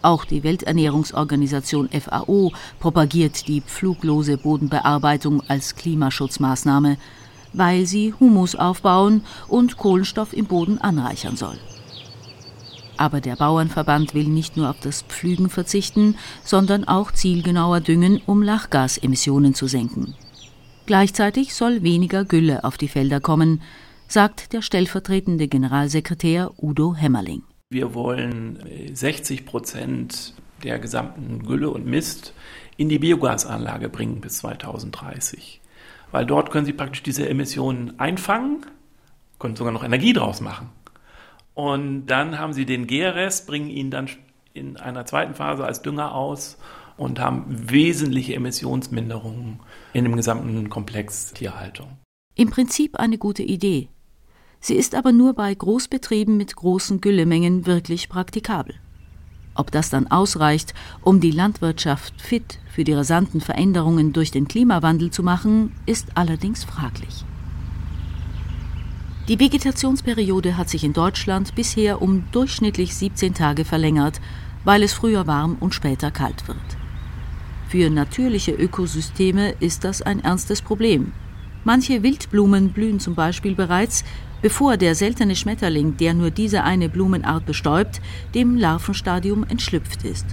Auch 0.01 0.25
die 0.25 0.43
Welternährungsorganisation 0.43 1.89
FAO 1.89 2.51
propagiert 2.79 3.47
die 3.47 3.61
pfluglose 3.61 4.37
Bodenbearbeitung 4.37 5.41
als 5.47 5.75
Klimaschutzmaßnahme, 5.75 6.97
weil 7.53 7.85
sie 7.85 8.13
Humus 8.19 8.55
aufbauen 8.55 9.23
und 9.47 9.77
Kohlenstoff 9.77 10.33
im 10.33 10.45
Boden 10.45 10.77
anreichern 10.77 11.35
soll. 11.35 11.57
Aber 12.97 13.21
der 13.21 13.35
Bauernverband 13.35 14.13
will 14.13 14.27
nicht 14.27 14.57
nur 14.57 14.69
auf 14.69 14.79
das 14.79 15.03
Pflügen 15.03 15.49
verzichten, 15.49 16.15
sondern 16.43 16.87
auch 16.87 17.11
zielgenauer 17.11 17.79
düngen, 17.79 18.21
um 18.25 18.41
Lachgasemissionen 18.41 19.53
zu 19.53 19.67
senken. 19.67 20.15
Gleichzeitig 20.85 21.53
soll 21.53 21.83
weniger 21.83 22.25
Gülle 22.25 22.63
auf 22.63 22.77
die 22.77 22.87
Felder 22.87 23.19
kommen, 23.19 23.61
sagt 24.07 24.53
der 24.53 24.61
stellvertretende 24.61 25.47
Generalsekretär 25.47 26.51
Udo 26.57 26.95
Hämmerling. 26.95 27.43
Wir 27.69 27.93
wollen 27.93 28.63
60 28.93 29.45
Prozent 29.45 30.33
der 30.63 30.79
gesamten 30.79 31.43
Gülle 31.43 31.69
und 31.69 31.85
Mist 31.85 32.33
in 32.77 32.89
die 32.89 32.99
Biogasanlage 32.99 33.89
bringen 33.89 34.21
bis 34.21 34.37
2030. 34.37 35.61
Weil 36.11 36.25
dort 36.25 36.51
können 36.51 36.65
Sie 36.65 36.73
praktisch 36.73 37.03
diese 37.03 37.27
Emissionen 37.27 37.99
einfangen, 37.99 38.65
können 39.39 39.55
sogar 39.55 39.73
noch 39.73 39.83
Energie 39.83 40.13
draus 40.13 40.39
machen. 40.39 40.69
Und 41.57 42.05
dann 42.05 42.37
haben 42.37 42.53
sie 42.53 42.67
den 42.67 42.85
Gärrest, 42.85 43.47
bringen 43.47 43.71
ihn 43.71 43.89
dann 43.89 44.07
in 44.53 44.77
einer 44.77 45.07
zweiten 45.07 45.33
Phase 45.33 45.65
als 45.65 45.81
Dünger 45.81 46.13
aus 46.13 46.59
und 46.97 47.19
haben 47.19 47.45
wesentliche 47.47 48.35
Emissionsminderungen 48.35 49.59
in 49.91 50.03
dem 50.03 50.15
gesamten 50.15 50.69
Komplex 50.69 51.33
Tierhaltung. 51.33 51.97
Im 52.35 52.51
Prinzip 52.51 52.97
eine 52.97 53.17
gute 53.17 53.41
Idee. 53.41 53.89
Sie 54.59 54.75
ist 54.75 54.93
aber 54.93 55.11
nur 55.11 55.33
bei 55.33 55.51
Großbetrieben 55.51 56.37
mit 56.37 56.55
großen 56.55 57.01
Güllemengen 57.01 57.65
wirklich 57.65 58.07
praktikabel. 58.07 58.75
Ob 59.55 59.71
das 59.71 59.89
dann 59.89 60.05
ausreicht, 60.05 60.75
um 61.01 61.19
die 61.21 61.31
Landwirtschaft 61.31 62.21
fit 62.21 62.59
für 62.69 62.83
die 62.83 62.93
rasanten 62.93 63.41
Veränderungen 63.41 64.13
durch 64.13 64.29
den 64.29 64.47
Klimawandel 64.47 65.09
zu 65.09 65.23
machen, 65.23 65.71
ist 65.87 66.09
allerdings 66.13 66.63
fraglich. 66.63 67.25
Die 69.27 69.41
Vegetationsperiode 69.41 70.55
hat 70.55 70.69
sich 70.69 70.85
in 70.85 70.93
Deutschland 70.93 71.53
bisher 71.53 72.01
um 72.01 72.23
durchschnittlich 72.31 72.95
17 72.95 73.33
Tage 73.33 73.65
verlängert, 73.65 74.21
weil 74.63 74.83
es 74.83 74.93
früher 74.93 75.27
warm 75.27 75.57
und 75.59 75.73
später 75.73 76.11
kalt 76.11 76.47
wird. 76.47 76.57
Für 77.67 77.89
natürliche 77.89 78.53
Ökosysteme 78.53 79.53
ist 79.59 79.83
das 79.83 80.01
ein 80.01 80.21
ernstes 80.21 80.61
Problem. 80.61 81.11
Manche 81.65 82.03
Wildblumen 82.03 82.69
blühen 82.69 83.01
zum 83.01 83.15
Beispiel 83.15 83.53
bereits, 83.53 84.05
bevor 84.41 84.77
der 84.77 84.95
seltene 84.95 85.35
Schmetterling, 85.35 85.97
der 85.97 86.13
nur 86.13 86.31
diese 86.31 86.63
eine 86.63 86.87
Blumenart 86.87 87.45
bestäubt, 87.45 87.99
dem 88.33 88.55
Larvenstadium 88.55 89.43
entschlüpft 89.43 90.05
ist. 90.05 90.25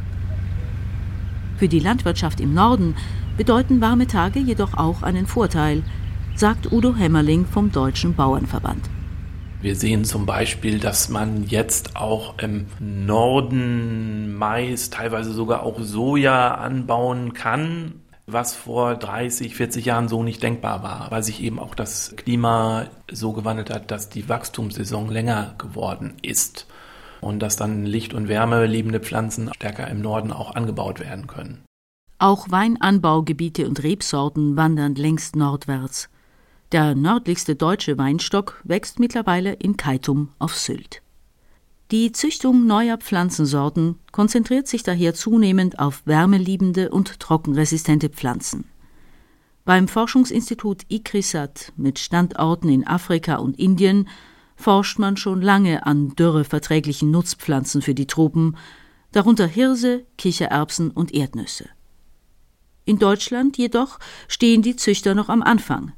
Für 1.57 1.67
die 1.67 1.81
Landwirtschaft 1.81 2.39
im 2.39 2.55
Norden 2.55 2.95
bedeuten 3.37 3.81
warme 3.81 4.07
Tage 4.07 4.39
jedoch 4.39 4.75
auch 4.75 5.03
einen 5.03 5.27
Vorteil– 5.27 5.83
sagt 6.37 6.73
Udo 6.73 6.97
Hämmerling 6.97 7.47
vom 7.47 7.71
Deutschen 7.71 8.15
Bauernverband. 8.15 8.91
Wir 9.61 9.77
sehen 9.77 10.05
zum 10.05 10.27
Beispiel, 10.27 10.81
dass 10.81 11.09
man 11.09 11.45
jetzt 11.45 11.97
auch 11.97 12.39
im 12.39 12.67
Norden 12.81 14.35
Mais, 14.37 14.91
teilweise 14.91 15.33
sogar 15.33 15.63
auch 15.63 15.81
Soja 15.81 16.57
anbauen 16.57 17.33
kann, 17.35 18.03
was 18.27 18.55
vor 18.55 18.97
30, 18.97 19.55
40 19.55 19.85
Jahren 19.85 20.09
so 20.09 20.23
nicht 20.23 20.43
denkbar 20.43 20.83
war, 20.83 21.11
weil 21.11 21.23
sich 21.23 21.43
eben 21.43 21.59
auch 21.59 21.75
das 21.75 22.15
Klima 22.17 22.87
so 23.11 23.33
gewandelt 23.33 23.71
hat, 23.71 23.91
dass 23.91 24.09
die 24.09 24.29
Wachstumssaison 24.29 25.09
länger 25.11 25.55
geworden 25.57 26.15
ist 26.21 26.67
und 27.21 27.39
dass 27.41 27.57
dann 27.57 27.87
Licht 27.87 28.13
und 28.13 28.29
Wärme 28.29 28.67
liebende 28.67 29.01
Pflanzen 29.01 29.51
stärker 29.55 29.89
im 29.89 30.03
Norden 30.03 30.33
auch 30.33 30.55
angebaut 30.55 31.01
werden 31.01 31.27
können. 31.27 31.65
Auch 32.19 32.51
Weinanbaugebiete 32.51 33.67
und 33.69 33.83
Rebsorten 33.83 34.57
wandern 34.57 34.95
längst 34.95 35.37
nordwärts. 35.37 36.09
Der 36.75 36.97
nördlichste 36.97 37.55
deutsche 37.55 37.99
Weinstock 37.99 38.61
wächst 38.65 38.99
mittlerweile 38.99 39.53
in 39.53 39.77
Keitum 39.77 40.31
auf 40.41 40.59
Sylt. 40.59 41.03
Die 41.93 42.11
Züchtung 42.11 42.67
neuer 42.67 42.97
Pflanzensorten 42.97 44.01
konzentriert 44.11 44.67
sich 44.67 44.83
daher 44.83 45.15
zunehmend 45.15 45.79
auf 45.79 46.03
wärmeliebende 46.05 46.91
und 46.91 47.21
trockenresistente 47.21 48.09
Pflanzen. 48.09 48.65
Beim 49.65 49.87
Forschungsinstitut 49.87 50.83
ICRISAT 50.89 51.73
mit 51.77 52.01
Standorten 52.01 52.69
in 52.69 52.85
Afrika 52.85 53.37
und 53.37 53.57
Indien 53.57 54.09
forscht 54.57 54.99
man 54.99 55.17
schon 55.17 55.43
lange 55.43 55.87
an 55.87 56.17
dürreverträglichen 56.17 57.09
Nutzpflanzen 57.13 57.83
für 57.83 57.95
die 57.95 58.09
Tropen, 58.09 58.57
darunter 59.13 59.47
Hirse, 59.47 60.07
Kichererbsen 60.19 60.91
und 60.91 61.15
Erdnüsse. 61.15 61.69
In 62.85 62.99
Deutschland 62.99 63.59
jedoch 63.59 64.01
stehen 64.27 64.63
die 64.63 64.75
Züchter 64.75 65.15
noch 65.15 65.29
am 65.29 65.41
Anfang. 65.41 65.93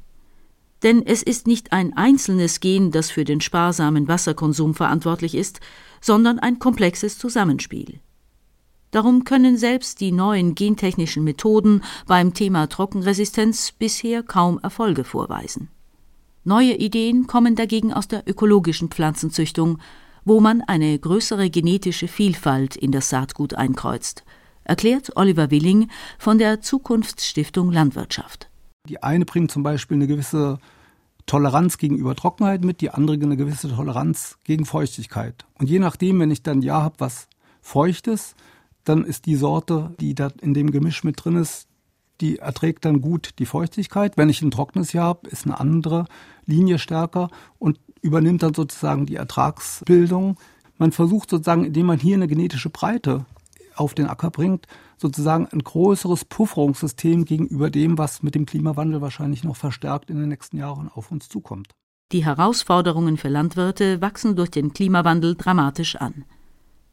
Denn 0.83 1.05
es 1.05 1.23
ist 1.23 1.47
nicht 1.47 1.71
ein 1.71 1.95
einzelnes 1.97 2.59
Gen, 2.59 2.91
das 2.91 3.09
für 3.09 3.25
den 3.25 3.41
sparsamen 3.41 4.07
Wasserkonsum 4.07 4.75
verantwortlich 4.75 5.35
ist, 5.35 5.59
sondern 6.01 6.39
ein 6.39 6.59
komplexes 6.59 7.17
Zusammenspiel. 7.17 7.99
Darum 8.91 9.25
können 9.25 9.57
selbst 9.57 9.99
die 9.99 10.11
neuen 10.11 10.55
gentechnischen 10.55 11.23
Methoden 11.23 11.83
beim 12.05 12.33
Thema 12.33 12.67
Trockenresistenz 12.67 13.73
bisher 13.73 14.23
kaum 14.23 14.59
Erfolge 14.59 15.03
vorweisen. 15.03 15.69
Neue 16.45 16.75
Ideen 16.75 17.27
kommen 17.27 17.55
dagegen 17.55 17.91
aus 17.91 18.07
der 18.07 18.23
ökologischen 18.25 18.89
Pflanzenzüchtung, 18.89 19.79
wo 20.23 20.39
man 20.39 20.61
eine 20.61 20.97
größere 20.97 21.49
genetische 21.49 22.07
Vielfalt 22.07 22.77
in 22.77 22.91
das 22.91 23.09
Saatgut 23.09 23.53
einkreuzt, 23.53 24.23
erklärt 24.63 25.17
Oliver 25.17 25.51
Willing 25.51 25.89
von 26.17 26.37
der 26.37 26.61
Zukunftsstiftung 26.61 27.71
Landwirtschaft. 27.71 28.49
Die 28.87 29.03
eine 29.03 29.25
bringt 29.25 29.51
zum 29.51 29.63
Beispiel 29.63 29.95
eine 29.95 30.07
gewisse 30.07 30.59
Toleranz 31.25 31.77
gegenüber 31.77 32.15
Trockenheit 32.15 32.63
mit, 32.63 32.81
die 32.81 32.89
andere 32.89 33.17
eine 33.17 33.37
gewisse 33.37 33.69
Toleranz 33.69 34.37
gegen 34.45 34.65
Feuchtigkeit. 34.65 35.45
Und 35.55 35.69
je 35.69 35.79
nachdem, 35.79 36.19
wenn 36.19 36.31
ich 36.31 36.41
dann 36.41 36.59
ein 36.59 36.63
Jahr 36.63 36.83
habe, 36.83 36.95
was 36.99 37.27
feucht 37.61 38.07
ist, 38.07 38.35
dann 38.85 39.03
ist 39.03 39.25
die 39.25 39.35
Sorte, 39.35 39.93
die 39.99 40.15
da 40.15 40.29
in 40.41 40.53
dem 40.53 40.71
Gemisch 40.71 41.03
mit 41.03 41.23
drin 41.23 41.35
ist, 41.35 41.67
die 42.21 42.39
erträgt 42.39 42.85
dann 42.85 43.01
gut 43.01 43.31
die 43.39 43.45
Feuchtigkeit. 43.45 44.15
Wenn 44.15 44.29
ich 44.29 44.41
ein 44.41 44.51
trockenes 44.51 44.93
Jahr 44.93 45.07
habe, 45.07 45.29
ist 45.29 45.45
eine 45.45 45.59
andere 45.59 46.05
Linie 46.45 46.79
stärker 46.79 47.29
und 47.59 47.79
übernimmt 48.01 48.41
dann 48.41 48.53
sozusagen 48.53 49.05
die 49.05 49.17
Ertragsbildung. 49.17 50.37
Man 50.77 50.93
versucht 50.93 51.29
sozusagen, 51.29 51.65
indem 51.65 51.87
man 51.87 51.99
hier 51.99 52.15
eine 52.15 52.27
genetische 52.27 52.69
Breite 52.69 53.25
auf 53.79 53.93
den 53.93 54.07
Acker 54.07 54.31
bringt, 54.31 54.67
sozusagen 54.97 55.47
ein 55.47 55.63
größeres 55.63 56.25
Pufferungssystem 56.25 57.25
gegenüber 57.25 57.69
dem, 57.69 57.97
was 57.97 58.23
mit 58.23 58.35
dem 58.35 58.45
Klimawandel 58.45 59.01
wahrscheinlich 59.01 59.43
noch 59.43 59.55
verstärkt 59.55 60.09
in 60.09 60.17
den 60.19 60.29
nächsten 60.29 60.57
Jahren 60.57 60.89
auf 60.93 61.11
uns 61.11 61.29
zukommt. 61.29 61.69
Die 62.11 62.23
Herausforderungen 62.23 63.17
für 63.17 63.27
Landwirte 63.27 64.01
wachsen 64.01 64.35
durch 64.35 64.49
den 64.49 64.73
Klimawandel 64.73 65.35
dramatisch 65.35 65.97
an. 65.97 66.23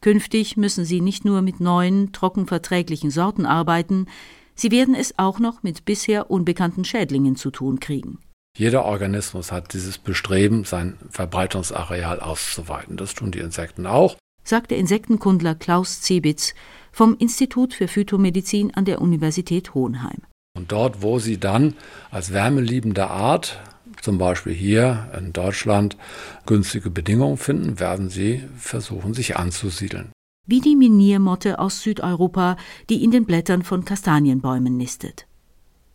Künftig 0.01 0.57
müssen 0.57 0.85
sie 0.85 1.01
nicht 1.01 1.25
nur 1.25 1.41
mit 1.41 1.59
neuen, 1.59 2.11
trockenverträglichen 2.11 3.11
Sorten 3.11 3.45
arbeiten, 3.45 4.07
sie 4.55 4.71
werden 4.71 4.93
es 4.93 5.17
auch 5.17 5.39
noch 5.39 5.63
mit 5.63 5.85
bisher 5.85 6.29
unbekannten 6.29 6.83
Schädlingen 6.83 7.35
zu 7.35 7.49
tun 7.49 7.79
kriegen. 7.79 8.19
Jeder 8.57 8.85
Organismus 8.85 9.51
hat 9.51 9.73
dieses 9.73 9.97
Bestreben, 9.97 10.63
sein 10.63 10.97
Verbreitungsareal 11.09 12.21
auszuweiten. 12.21 12.95
Das 12.95 13.13
tun 13.13 13.31
die 13.31 13.39
Insekten 13.39 13.85
auch, 13.85 14.15
sagt 14.45 14.71
der 14.71 14.77
Insektenkundler 14.77 15.55
Klaus 15.55 15.99
Zebitz 16.01 16.53
vom 16.93 17.17
Institut 17.17 17.73
für 17.73 17.89
Phytomedizin 17.89 18.73
an 18.73 18.85
der 18.85 19.01
Universität 19.01 19.73
Hohenheim. 19.73 20.21
Und 20.55 20.71
dort, 20.71 21.01
wo 21.01 21.19
sie 21.19 21.37
dann 21.37 21.73
als 22.11 22.31
wärmeliebende 22.31 23.09
Art, 23.09 23.59
zum 24.01 24.17
Beispiel 24.17 24.53
hier 24.53 25.11
in 25.17 25.33
Deutschland, 25.33 25.97
günstige 26.45 26.89
Bedingungen 26.89 27.37
finden, 27.37 27.79
werden 27.79 28.09
sie 28.09 28.43
versuchen, 28.57 29.13
sich 29.13 29.35
anzusiedeln. 29.35 30.11
Wie 30.47 30.61
die 30.61 30.75
Miniermotte 30.75 31.59
aus 31.59 31.81
Südeuropa, 31.81 32.55
die 32.89 33.03
in 33.03 33.11
den 33.11 33.25
Blättern 33.25 33.63
von 33.63 33.83
Kastanienbäumen 33.83 34.77
nistet. 34.77 35.25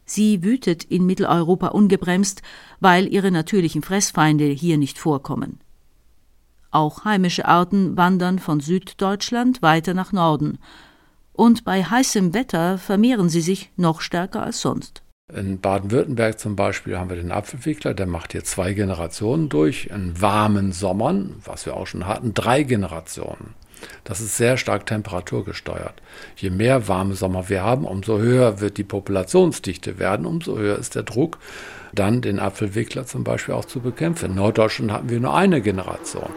Sie 0.04 0.42
wütet 0.42 0.82
in 0.82 1.06
Mitteleuropa 1.06 1.68
ungebremst, 1.68 2.42
weil 2.80 3.06
ihre 3.06 3.30
natürlichen 3.30 3.82
Fressfeinde 3.82 4.46
hier 4.46 4.76
nicht 4.76 4.98
vorkommen. 4.98 5.60
Auch 6.70 7.04
heimische 7.04 7.46
Arten 7.46 7.96
wandern 7.96 8.38
von 8.38 8.60
Süddeutschland 8.60 9.60
weiter 9.62 9.94
nach 9.94 10.12
Norden. 10.12 10.58
Und 11.32 11.64
bei 11.64 11.82
heißem 11.82 12.34
Wetter 12.34 12.78
vermehren 12.78 13.28
sie 13.28 13.40
sich 13.40 13.70
noch 13.76 14.00
stärker 14.00 14.42
als 14.42 14.60
sonst. 14.60 15.02
In 15.34 15.60
Baden-Württemberg 15.60 16.38
zum 16.38 16.56
Beispiel 16.56 16.98
haben 16.98 17.08
wir 17.08 17.16
den 17.16 17.32
Apfelwickler, 17.32 17.94
der 17.94 18.06
macht 18.06 18.32
hier 18.32 18.44
zwei 18.44 18.72
Generationen 18.72 19.48
durch. 19.48 19.86
In 19.86 20.20
warmen 20.20 20.72
Sommern, 20.72 21.36
was 21.44 21.66
wir 21.66 21.76
auch 21.76 21.86
schon 21.86 22.06
hatten, 22.06 22.34
drei 22.34 22.62
Generationen. 22.62 23.54
Das 24.04 24.20
ist 24.20 24.36
sehr 24.36 24.56
stark 24.56 24.86
temperaturgesteuert. 24.86 25.94
Je 26.36 26.50
mehr 26.50 26.88
warme 26.88 27.14
Sommer 27.14 27.48
wir 27.48 27.62
haben, 27.62 27.84
umso 27.84 28.18
höher 28.18 28.60
wird 28.60 28.76
die 28.76 28.84
Populationsdichte 28.84 29.98
werden, 29.98 30.26
umso 30.26 30.58
höher 30.58 30.78
ist 30.78 30.94
der 30.94 31.04
Druck, 31.04 31.38
dann 31.94 32.20
den 32.20 32.38
Apfelwickler 32.38 33.06
zum 33.06 33.24
Beispiel 33.24 33.54
auch 33.54 33.64
zu 33.64 33.80
bekämpfen. 33.80 34.30
In 34.30 34.36
Norddeutschland 34.36 34.92
hatten 34.92 35.08
wir 35.08 35.20
nur 35.20 35.34
eine 35.34 35.60
Generation. 35.60 36.30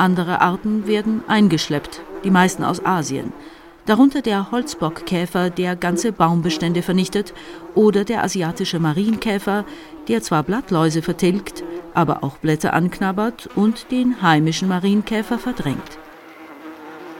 Andere 0.00 0.40
Arten 0.40 0.86
werden 0.86 1.22
eingeschleppt, 1.28 2.00
die 2.24 2.30
meisten 2.30 2.64
aus 2.64 2.82
Asien. 2.82 3.34
Darunter 3.84 4.22
der 4.22 4.50
Holzbockkäfer, 4.50 5.50
der 5.50 5.76
ganze 5.76 6.10
Baumbestände 6.10 6.80
vernichtet, 6.80 7.34
oder 7.74 8.04
der 8.04 8.24
asiatische 8.24 8.78
Marienkäfer, 8.78 9.66
der 10.08 10.22
zwar 10.22 10.42
Blattläuse 10.42 11.02
vertilgt, 11.02 11.62
aber 11.92 12.24
auch 12.24 12.38
Blätter 12.38 12.72
anknabbert 12.72 13.50
und 13.56 13.90
den 13.90 14.22
heimischen 14.22 14.68
Marienkäfer 14.68 15.38
verdrängt. 15.38 15.98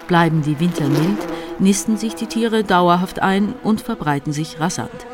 Bleiben 0.09 0.41
die 0.41 0.59
Winter 0.59 0.89
mild, 0.89 1.19
nisten 1.59 1.99
sich 1.99 2.15
die 2.15 2.29
Tiere 2.29 2.65
dauerhaft 2.65 3.21
ein 3.21 3.53
und 3.63 3.83
verbreiten 3.83 4.33
sich 4.33 4.59
rasant. 4.59 5.07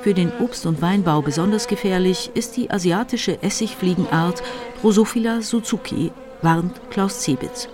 Für 0.00 0.14
den 0.14 0.32
Obst- 0.40 0.66
und 0.66 0.82
Weinbau 0.82 1.22
besonders 1.22 1.68
gefährlich 1.68 2.32
ist 2.34 2.56
die 2.56 2.72
asiatische 2.72 3.40
Essigfliegenart 3.40 4.42
Drosophila 4.80 5.42
suzuki, 5.42 6.10
warnt 6.42 6.80
Klaus 6.90 7.20
Zebitz. 7.20 7.68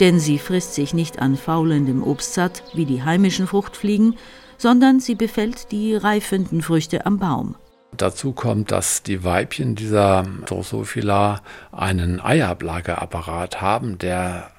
Denn 0.00 0.18
sie 0.18 0.38
frisst 0.38 0.74
sich 0.74 0.94
nicht 0.94 1.18
an 1.20 1.36
faulendem 1.36 2.02
Obst 2.02 2.34
satt 2.34 2.62
wie 2.74 2.86
die 2.86 3.02
heimischen 3.02 3.46
Fruchtfliegen, 3.46 4.16
sondern 4.58 5.00
sie 5.00 5.14
befällt 5.14 5.72
die 5.72 5.96
reifenden 5.96 6.62
Früchte 6.62 7.04
am 7.06 7.18
Baum. 7.18 7.56
Dazu 7.96 8.32
kommt, 8.32 8.70
dass 8.70 9.02
die 9.02 9.22
Weibchen 9.22 9.74
dieser 9.74 10.24
Drosophila 10.46 11.42
einen 11.72 12.20
Eiablageapparat 12.20 13.60
haben, 13.60 13.98
der, 13.98 14.50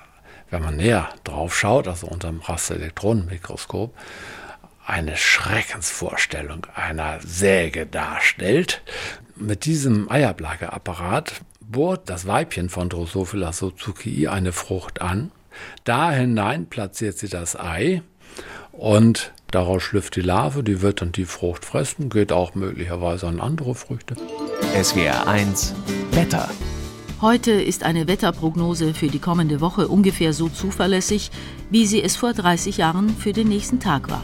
wenn 0.51 0.61
man 0.61 0.75
näher 0.75 1.09
drauf 1.23 1.57
schaut, 1.57 1.87
also 1.87 2.07
unter 2.07 2.27
dem 2.27 2.41
Rasterelektronenmikroskop, 2.41 3.95
eine 4.85 5.17
Schreckensvorstellung 5.17 6.67
einer 6.75 7.19
Säge 7.21 7.85
darstellt. 7.87 8.81
Mit 9.35 9.65
diesem 9.65 10.11
Eiablageapparat 10.11 11.41
bohrt 11.73 12.09
das 12.09 12.25
Weibchen 12.25 12.69
von 12.69 12.87
Drosophila 12.87 13.51
sozukii 13.51 14.29
eine 14.29 14.53
Frucht 14.53 15.01
an. 15.01 15.31
Da 15.83 16.11
hinein 16.11 16.67
platziert 16.67 17.17
sie 17.17 17.27
das 17.27 17.59
Ei 17.59 18.01
und 18.71 19.33
Daraus 19.53 19.83
schlüpft 19.83 20.15
die 20.15 20.21
Larve, 20.21 20.63
die 20.63 20.81
wird 20.81 21.01
dann 21.01 21.11
die 21.11 21.25
Frucht 21.25 21.63
fressen, 21.63 22.09
geht 22.09 22.31
auch 22.31 22.55
möglicherweise 22.55 23.27
an 23.27 23.39
andere 23.39 23.75
Früchte. 23.75 24.15
SWR 24.81 25.27
1 25.27 25.75
Wetter. 26.09 26.49
Heute 27.21 27.51
ist 27.51 27.83
eine 27.83 28.07
Wetterprognose 28.07 28.95
für 28.95 29.09
die 29.09 29.19
kommende 29.19 29.61
Woche 29.61 29.89
ungefähr 29.89 30.33
so 30.33 30.49
zuverlässig, 30.49 31.29
wie 31.69 31.85
sie 31.85 32.01
es 32.01 32.15
vor 32.15 32.33
30 32.33 32.77
Jahren 32.77 33.09
für 33.09 33.31
den 33.31 33.47
nächsten 33.47 33.79
Tag 33.79 34.09
war. 34.09 34.23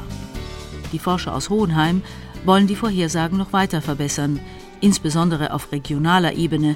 Die 0.94 0.98
Forscher 0.98 1.36
aus 1.36 1.52
Hohenheim 1.52 2.02
wollen 2.44 2.66
die 2.66 2.76
Vorhersagen 2.76 3.38
noch 3.38 3.54
weiter 3.54 3.84
verbessern, 3.84 4.40
insbesondere 4.82 5.54
auf 5.54 5.72
regionaler 5.72 6.34
Ebene, 6.34 6.76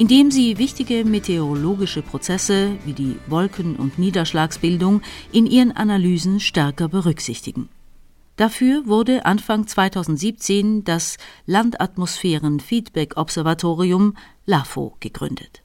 indem 0.00 0.30
sie 0.30 0.56
wichtige 0.56 1.04
meteorologische 1.04 2.00
Prozesse 2.00 2.78
wie 2.86 2.94
die 2.94 3.16
Wolken- 3.26 3.76
und 3.76 3.98
Niederschlagsbildung 3.98 5.02
in 5.30 5.44
ihren 5.44 5.72
Analysen 5.72 6.40
stärker 6.40 6.88
berücksichtigen. 6.88 7.68
Dafür 8.36 8.86
wurde 8.86 9.26
Anfang 9.26 9.66
2017 9.66 10.84
das 10.84 11.18
Landatmosphären-Feedback-Observatorium 11.44 14.16
LAFO 14.46 14.96
gegründet. 15.00 15.62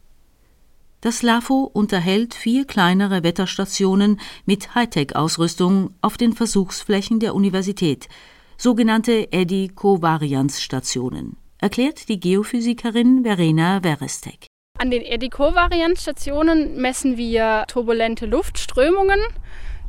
Das 0.99 1.21
LAFO 1.21 1.69
unterhält 1.71 2.33
vier 2.33 2.65
kleinere 2.65 3.23
Wetterstationen 3.23 4.19
mit 4.45 4.75
Hightech-Ausrüstung 4.75 5.91
auf 6.01 6.17
den 6.17 6.33
Versuchsflächen 6.33 7.21
der 7.21 7.35
Universität, 7.35 8.09
sogenannte 8.57 9.31
Eddy-Covarianz-Stationen, 9.31 11.37
erklärt 11.65 12.09
die 12.09 12.19
Geophysikerin 12.19 13.23
Verena 13.23 13.81
Verestek. 13.81 14.45
An 14.77 14.91
den 14.91 15.01
Eddy-Covarianz-Stationen 15.01 16.79
messen 16.79 17.17
wir 17.17 17.65
turbulente 17.67 18.27
Luftströmungen. 18.27 19.19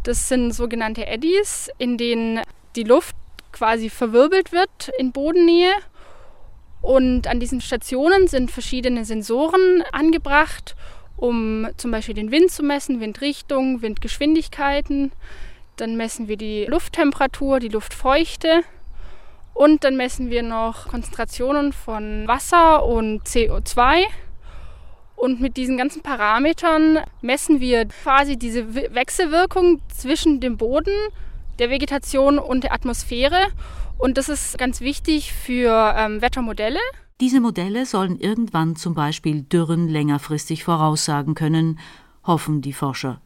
Das 0.03 0.27
sind 0.27 0.53
sogenannte 0.53 1.07
Eddies, 1.07 1.69
in 1.77 1.99
denen 1.99 2.41
die 2.77 2.85
Luft 2.85 3.15
quasi 3.53 3.91
verwirbelt 3.91 4.53
wird 4.53 4.91
in 4.99 5.13
Bodennähe. 5.13 5.71
Und 6.81 7.27
an 7.27 7.41
diesen 7.41 7.61
Stationen 7.61 8.27
sind 8.27 8.51
verschiedene 8.51 9.05
Sensoren 9.05 9.85
angebracht, 9.93 10.77
um 11.19 11.69
zum 11.77 11.91
Beispiel 11.91 12.15
den 12.15 12.31
Wind 12.31 12.51
zu 12.53 12.63
messen, 12.63 13.01
Windrichtung, 13.01 13.83
Windgeschwindigkeiten. 13.83 15.13
Dann 15.77 15.99
messen 15.99 16.27
wir 16.27 16.39
die 16.39 16.65
Lufttemperatur, 16.65 17.61
die 17.61 17.69
Luftfeuchte. 17.69 18.63
Und 19.57 19.85
dann 19.85 19.97
messen 19.97 20.29
wir 20.29 20.43
noch 20.43 20.89
Konzentrationen 20.89 21.73
von 21.73 22.29
Wasser 22.29 22.85
und 22.85 23.27
CO2. 23.27 24.03
Und 25.17 25.41
mit 25.41 25.57
diesen 25.57 25.79
ganzen 25.79 26.03
Parametern 26.03 26.99
messen 27.23 27.59
wir 27.59 27.87
quasi 27.87 28.37
diese 28.37 28.75
Wechselwirkung 28.75 29.81
zwischen 29.89 30.41
dem 30.41 30.59
Boden 30.59 30.93
der 31.59 31.71
Vegetation 31.71 32.39
und 32.39 32.65
der 32.65 32.75
Atmosphäre. 32.75 33.47
Und 33.97 34.19
das 34.19 34.29
ist 34.29 34.59
ganz 34.59 34.83
wichtig 34.83 35.33
für 35.33 35.95
ähm, 35.97 36.21
Wettermodelle. 36.21 36.81
Diese 37.23 37.41
Modelle 37.41 37.87
sollen 37.87 38.21
irgendwann 38.21 38.77
zum 38.77 38.93
Beispiel 38.93 39.41
Dürren 39.41 39.89
längerfristig 39.89 40.65
voraussagen 40.65 41.35
können, 41.35 41.79
hoffen 42.25 42.61
die 42.61 42.75
Forscher. 42.75 43.23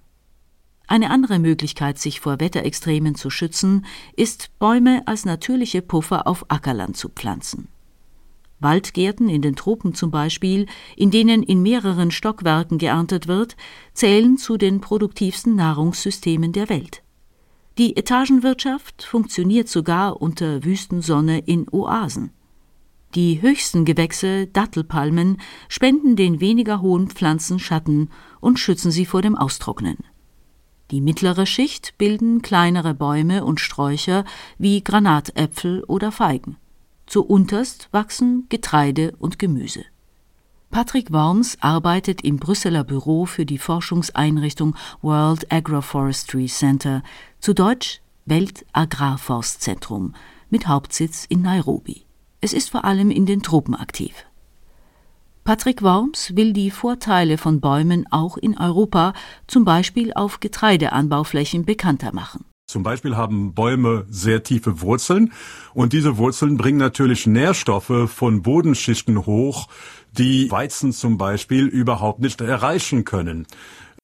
Eine 0.91 1.11
andere 1.11 1.39
Möglichkeit, 1.39 2.01
sich 2.01 2.19
vor 2.19 2.41
Wetterextremen 2.41 3.15
zu 3.15 3.31
schützen, 3.31 3.87
ist, 4.17 4.51
Bäume 4.59 5.07
als 5.07 5.25
natürliche 5.25 5.83
Puffer 5.83 6.27
auf 6.27 6.47
Ackerland 6.49 6.97
zu 6.97 7.09
pflanzen. 7.11 7.69
Waldgärten 8.59 9.29
in 9.29 9.41
den 9.41 9.55
Tropen 9.55 9.95
zum 9.95 10.11
Beispiel, 10.11 10.67
in 10.97 11.13
denen 11.13 11.45
in 11.45 11.63
mehreren 11.63 12.11
Stockwerken 12.11 12.79
geerntet 12.79 13.29
wird, 13.29 13.57
zählen 13.95 14.37
zu 14.37 14.57
den 14.57 14.81
produktivsten 14.81 15.55
Nahrungssystemen 15.55 16.51
der 16.51 16.69
Welt. 16.69 17.05
Die 17.79 17.97
Etagenwirtschaft 17.97 19.05
funktioniert 19.05 19.69
sogar 19.69 20.21
unter 20.21 20.65
Wüstensonne 20.65 21.39
in 21.39 21.69
Oasen. 21.71 22.33
Die 23.15 23.41
höchsten 23.41 23.85
Gewächse, 23.85 24.49
Dattelpalmen, 24.49 25.41
spenden 25.69 26.17
den 26.17 26.41
weniger 26.41 26.81
hohen 26.81 27.07
Pflanzen 27.11 27.61
Schatten 27.61 28.11
und 28.41 28.59
schützen 28.59 28.91
sie 28.91 29.07
vor 29.07 29.23
dem 29.23 29.37
Austrocknen. 29.37 29.99
Die 30.91 31.01
mittlere 31.01 31.47
Schicht 31.47 31.97
bilden 31.99 32.43
kleinere 32.43 32.95
Bäume 32.95 33.45
und 33.45 33.61
Sträucher 33.61 34.25
wie 34.59 34.83
Granatäpfel 34.83 35.85
oder 35.85 36.11
Feigen. 36.11 36.57
Zuunterst 37.07 37.89
wachsen 37.93 38.47
Getreide 38.49 39.15
und 39.19 39.39
Gemüse. 39.39 39.85
Patrick 40.71 41.13
Worms 41.13 41.59
arbeitet 41.61 42.23
im 42.23 42.37
Brüsseler 42.37 42.85
Büro 42.85 43.27
für 43.27 43.45
die 43.45 43.59
Forschungseinrichtung 43.59 44.77
World 45.03 45.51
Agroforestry 45.53 46.47
Center, 46.47 47.03
zu 47.41 47.55
Deutsch 47.55 48.01
Weltagrarforstzentrum, 48.27 50.15
mit 50.49 50.69
Hauptsitz 50.69 51.25
in 51.29 51.43
Nairobi. 51.43 52.05
Es 52.41 52.53
ist 52.53 52.71
vor 52.71 52.85
allem 52.85 53.11
in 53.11 53.27
den 53.27 53.43
Tropen 53.43 53.75
aktiv. 53.75 54.15
Patrick 55.51 55.83
Worms 55.83 56.37
will 56.37 56.53
die 56.53 56.71
Vorteile 56.71 57.37
von 57.37 57.61
Bäumen 57.61 58.07
auch 58.13 58.37
in 58.37 58.57
Europa, 58.57 59.15
zum 59.49 59.65
Beispiel 59.65 60.13
auf 60.15 60.39
Getreideanbauflächen, 60.39 61.65
bekannter 61.65 62.15
machen. 62.15 62.45
Zum 62.69 62.85
Beispiel 62.85 63.17
haben 63.17 63.53
Bäume 63.53 64.07
sehr 64.09 64.45
tiefe 64.45 64.81
Wurzeln 64.81 65.33
und 65.75 65.93
diese 65.93 66.19
Wurzeln 66.19 66.57
bringen 66.57 66.79
natürlich 66.79 67.27
Nährstoffe 67.27 68.09
von 68.09 68.43
Bodenschichten 68.43 69.27
hoch, 69.27 69.67
die 70.13 70.49
Weizen 70.53 70.93
zum 70.93 71.19
Beispiel 71.19 71.67
überhaupt 71.67 72.21
nicht 72.21 72.41
erreichen 72.41 73.05
können. 73.05 73.49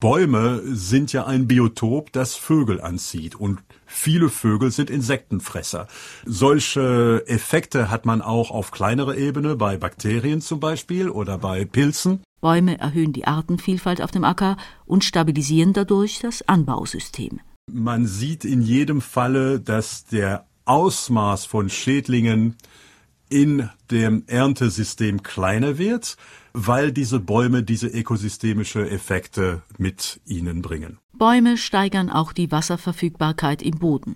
Bäume 0.01 0.61
sind 0.65 1.13
ja 1.13 1.27
ein 1.27 1.47
Biotop, 1.47 2.11
das 2.11 2.35
Vögel 2.35 2.81
anzieht 2.81 3.35
und 3.35 3.59
viele 3.87 4.29
Vögel 4.29 4.69
sind 4.71 4.89
Insektenfresser. 4.89 5.87
Solche 6.25 7.23
Effekte 7.25 7.89
hat 7.89 8.05
man 8.05 8.21
auch 8.21 8.51
auf 8.51 8.71
kleinere 8.71 9.17
Ebene 9.17 9.55
bei 9.55 9.77
Bakterien 9.77 10.41
zum 10.41 10.59
Beispiel 10.59 11.09
oder 11.09 11.37
bei 11.37 11.65
Pilzen. 11.65 12.21
Bäume 12.41 12.79
erhöhen 12.79 13.13
die 13.13 13.25
Artenvielfalt 13.25 14.01
auf 14.01 14.11
dem 14.11 14.23
Acker 14.23 14.57
und 14.85 15.03
stabilisieren 15.03 15.73
dadurch 15.73 16.19
das 16.19 16.47
Anbausystem. 16.47 17.39
Man 17.71 18.05
sieht 18.05 18.45
in 18.45 18.61
jedem 18.61 19.01
Falle, 19.01 19.59
dass 19.59 20.05
der 20.05 20.45
Ausmaß 20.65 21.45
von 21.45 21.69
Schädlingen 21.69 22.55
in 23.29 23.69
dem 23.91 24.23
Erntesystem 24.27 25.23
kleiner 25.23 25.77
wird, 25.77 26.17
weil 26.53 26.91
diese 26.91 27.19
Bäume 27.19 27.63
diese 27.63 27.87
ökosystemische 27.87 28.89
Effekte 28.89 29.61
mit 29.77 30.19
ihnen 30.25 30.61
bringen. 30.61 30.97
Bäume 31.13 31.57
steigern 31.57 32.09
auch 32.09 32.33
die 32.33 32.51
Wasserverfügbarkeit 32.51 33.61
im 33.61 33.79
Boden. 33.79 34.15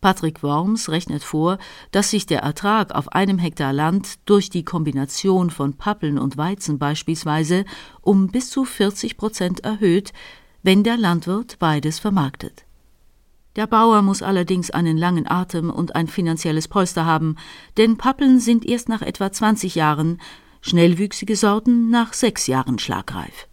Patrick 0.00 0.42
Worms 0.42 0.88
rechnet 0.88 1.22
vor, 1.22 1.58
dass 1.90 2.10
sich 2.10 2.24
der 2.24 2.40
Ertrag 2.40 2.94
auf 2.94 3.12
einem 3.12 3.38
Hektar 3.38 3.72
Land 3.72 4.18
durch 4.24 4.48
die 4.48 4.64
Kombination 4.64 5.50
von 5.50 5.74
Pappeln 5.74 6.18
und 6.18 6.36
Weizen 6.38 6.78
beispielsweise 6.78 7.64
um 8.00 8.28
bis 8.28 8.50
zu 8.50 8.64
40 8.64 9.16
Prozent 9.18 9.60
erhöht, 9.60 10.12
wenn 10.62 10.84
der 10.84 10.96
Landwirt 10.96 11.58
beides 11.58 11.98
vermarktet. 11.98 12.64
Der 13.56 13.66
Bauer 13.66 14.02
muss 14.02 14.22
allerdings 14.22 14.70
einen 14.70 14.96
langen 14.96 15.28
Atem 15.28 15.70
und 15.70 15.96
ein 15.96 16.06
finanzielles 16.06 16.68
Polster 16.68 17.04
haben, 17.04 17.36
denn 17.76 17.96
Pappeln 17.96 18.38
sind 18.38 18.64
erst 18.64 18.88
nach 18.88 19.02
etwa 19.02 19.32
20 19.32 19.74
Jahren, 19.74 20.20
schnellwüchsige 20.60 21.34
Sorten 21.34 21.90
nach 21.90 22.12
sechs 22.12 22.46
Jahren 22.46 22.78
schlagreif. 22.78 23.48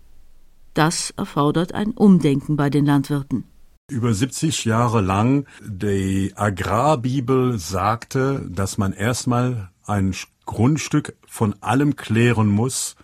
Das 0.75 1.11
erfordert 1.17 1.73
ein 1.73 1.91
Umdenken 1.91 2.57
bei 2.57 2.69
den 2.69 2.85
Landwirten. 2.85 3.45
Über 3.89 4.13
70 4.13 4.65
Jahre 4.65 5.01
lang 5.01 5.47
die 5.65 6.33
Agrarbibel 6.35 7.57
sagte, 7.57 8.45
dass 8.49 8.77
man 8.77 8.93
erstmal 8.93 9.71
ein 9.85 10.13
Grundstück 10.45 11.15
von 11.25 11.55
allem 11.61 11.95
klären 11.95 12.49
muss, 12.49 12.95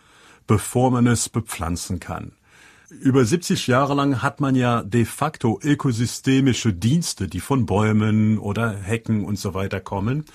bevor 0.46 0.92
man 0.92 1.08
es 1.08 1.30
bepflanzen 1.30 2.00
kann 2.00 2.34
über 3.02 3.26
70 3.26 3.68
Jahre 3.68 3.94
lang 3.94 4.22
hat 4.22 4.40
man 4.40 4.56
ja 4.56 4.84
de 4.84 5.06
facto 5.06 5.60
ökosystemische 5.62 6.74
Dienste, 6.74 7.28
die 7.28 7.40
von 7.40 7.66
Bäumen 7.66 8.38
oder 8.38 8.72
Hecken 8.72 9.26
und 9.26 9.38
so 9.38 9.54
weiter 9.54 9.80
kommen, 9.80 10.26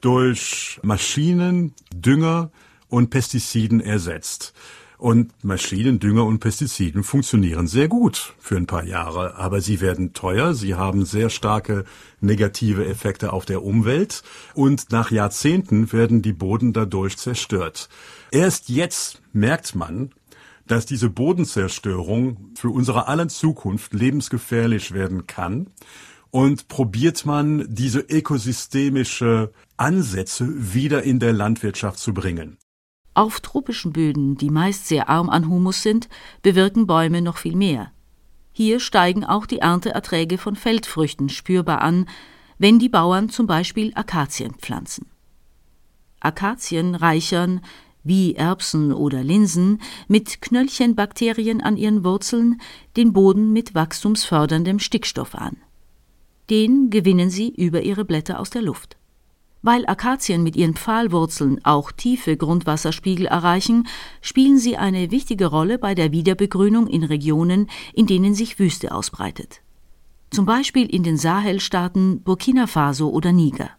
durch 0.00 0.80
Maschinen, 0.82 1.74
Dünger 1.94 2.50
und 2.88 3.10
Pestiziden 3.10 3.80
ersetzt. 3.80 4.54
Und 4.98 5.44
Maschinen, 5.44 5.98
Dünger 5.98 6.24
und 6.24 6.40
Pestiziden 6.40 7.02
funktionieren 7.02 7.66
sehr 7.66 7.86
gut 7.86 8.34
für 8.38 8.56
ein 8.56 8.66
paar 8.66 8.84
Jahre, 8.84 9.36
aber 9.36 9.60
sie 9.60 9.82
werden 9.82 10.14
teuer, 10.14 10.54
sie 10.54 10.74
haben 10.74 11.04
sehr 11.04 11.28
starke 11.28 11.84
negative 12.20 12.86
Effekte 12.86 13.34
auf 13.34 13.44
der 13.44 13.62
Umwelt 13.62 14.22
und 14.54 14.90
nach 14.92 15.10
Jahrzehnten 15.10 15.92
werden 15.92 16.22
die 16.22 16.32
Boden 16.32 16.72
dadurch 16.72 17.18
zerstört. 17.18 17.90
Erst 18.30 18.70
jetzt 18.70 19.20
merkt 19.34 19.74
man, 19.74 20.12
dass 20.66 20.86
diese 20.86 21.10
Bodenzerstörung 21.10 22.52
für 22.54 22.70
unsere 22.70 23.08
allen 23.08 23.28
Zukunft 23.28 23.92
lebensgefährlich 23.94 24.92
werden 24.92 25.26
kann 25.26 25.68
und 26.30 26.68
probiert 26.68 27.24
man 27.24 27.66
diese 27.68 28.00
ökosystemische 28.00 29.52
Ansätze 29.76 30.48
wieder 30.74 31.02
in 31.02 31.18
der 31.18 31.32
Landwirtschaft 31.32 31.98
zu 31.98 32.12
bringen. 32.12 32.58
Auf 33.14 33.40
tropischen 33.40 33.92
Böden, 33.92 34.36
die 34.36 34.50
meist 34.50 34.86
sehr 34.88 35.08
arm 35.08 35.30
an 35.30 35.48
Humus 35.48 35.82
sind, 35.82 36.08
bewirken 36.42 36.86
Bäume 36.86 37.22
noch 37.22 37.38
viel 37.38 37.56
mehr. 37.56 37.90
Hier 38.52 38.80
steigen 38.80 39.24
auch 39.24 39.46
die 39.46 39.60
Ernteerträge 39.60 40.36
von 40.36 40.56
Feldfrüchten 40.56 41.28
spürbar 41.28 41.80
an, 41.80 42.06
wenn 42.58 42.78
die 42.78 42.88
Bauern 42.88 43.28
zum 43.28 43.46
Beispiel 43.46 43.92
Akazien 43.94 44.54
pflanzen. 44.54 45.06
Akazien 46.20 46.94
reichern, 46.94 47.60
wie 48.06 48.34
Erbsen 48.34 48.92
oder 48.92 49.24
Linsen, 49.24 49.80
mit 50.08 50.40
Knöllchenbakterien 50.40 51.60
an 51.60 51.76
ihren 51.76 52.04
Wurzeln 52.04 52.60
den 52.96 53.12
Boden 53.12 53.52
mit 53.52 53.74
wachstumsförderndem 53.74 54.78
Stickstoff 54.78 55.34
an. 55.34 55.56
Den 56.48 56.90
gewinnen 56.90 57.30
sie 57.30 57.48
über 57.48 57.82
ihre 57.82 58.04
Blätter 58.04 58.38
aus 58.38 58.50
der 58.50 58.62
Luft. 58.62 58.96
Weil 59.62 59.84
Akazien 59.86 60.44
mit 60.44 60.54
ihren 60.54 60.74
Pfahlwurzeln 60.74 61.64
auch 61.64 61.90
tiefe 61.90 62.36
Grundwasserspiegel 62.36 63.26
erreichen, 63.26 63.88
spielen 64.20 64.58
sie 64.58 64.76
eine 64.76 65.10
wichtige 65.10 65.46
Rolle 65.46 65.78
bei 65.78 65.96
der 65.96 66.12
Wiederbegrünung 66.12 66.86
in 66.86 67.02
Regionen, 67.02 67.68
in 67.92 68.06
denen 68.06 68.34
sich 68.34 68.60
Wüste 68.60 68.94
ausbreitet. 68.94 69.62
Zum 70.30 70.44
Beispiel 70.44 70.86
in 70.86 71.02
den 71.02 71.16
Sahelstaaten 71.16 72.20
Burkina 72.22 72.66
Faso 72.66 73.08
oder 73.08 73.32
Niger. 73.32 73.70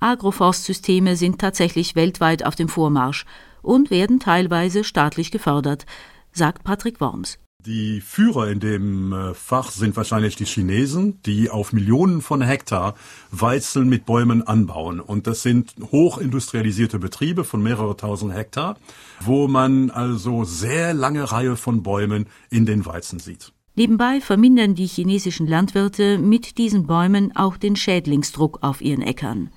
Agroforstsysteme 0.00 1.14
sind 1.16 1.38
tatsächlich 1.38 1.94
weltweit 1.94 2.44
auf 2.44 2.56
dem 2.56 2.68
Vormarsch 2.68 3.26
und 3.62 3.90
werden 3.90 4.18
teilweise 4.18 4.82
staatlich 4.82 5.30
gefördert, 5.30 5.86
sagt 6.32 6.64
Patrick 6.64 7.00
Worms. 7.00 7.38
Die 7.66 8.00
Führer 8.00 8.48
in 8.48 8.58
dem 8.58 9.12
äh, 9.12 9.34
Fach 9.34 9.70
sind 9.70 9.94
wahrscheinlich 9.94 10.34
die 10.34 10.46
Chinesen, 10.46 11.20
die 11.26 11.50
auf 11.50 11.74
Millionen 11.74 12.22
von 12.22 12.40
Hektar 12.40 12.94
Weizen 13.30 13.86
mit 13.86 14.06
Bäumen 14.06 14.42
anbauen. 14.42 14.98
Und 14.98 15.26
das 15.26 15.42
sind 15.42 15.74
hochindustrialisierte 15.92 16.98
Betriebe 16.98 17.44
von 17.44 17.62
mehrere 17.62 17.98
tausend 17.98 18.32
Hektar, 18.32 18.78
wo 19.20 19.46
man 19.46 19.90
also 19.90 20.44
sehr 20.44 20.94
lange 20.94 21.30
Reihe 21.30 21.56
von 21.56 21.82
Bäumen 21.82 22.28
in 22.48 22.64
den 22.64 22.86
Weizen 22.86 23.18
sieht. 23.18 23.52
Nebenbei 23.76 24.22
vermindern 24.22 24.74
die 24.74 24.86
chinesischen 24.86 25.46
Landwirte 25.46 26.16
mit 26.16 26.56
diesen 26.56 26.86
Bäumen 26.86 27.36
auch 27.36 27.58
den 27.58 27.76
Schädlingsdruck 27.76 28.62
auf 28.62 28.80
ihren 28.80 29.02
Äckern. 29.02 29.50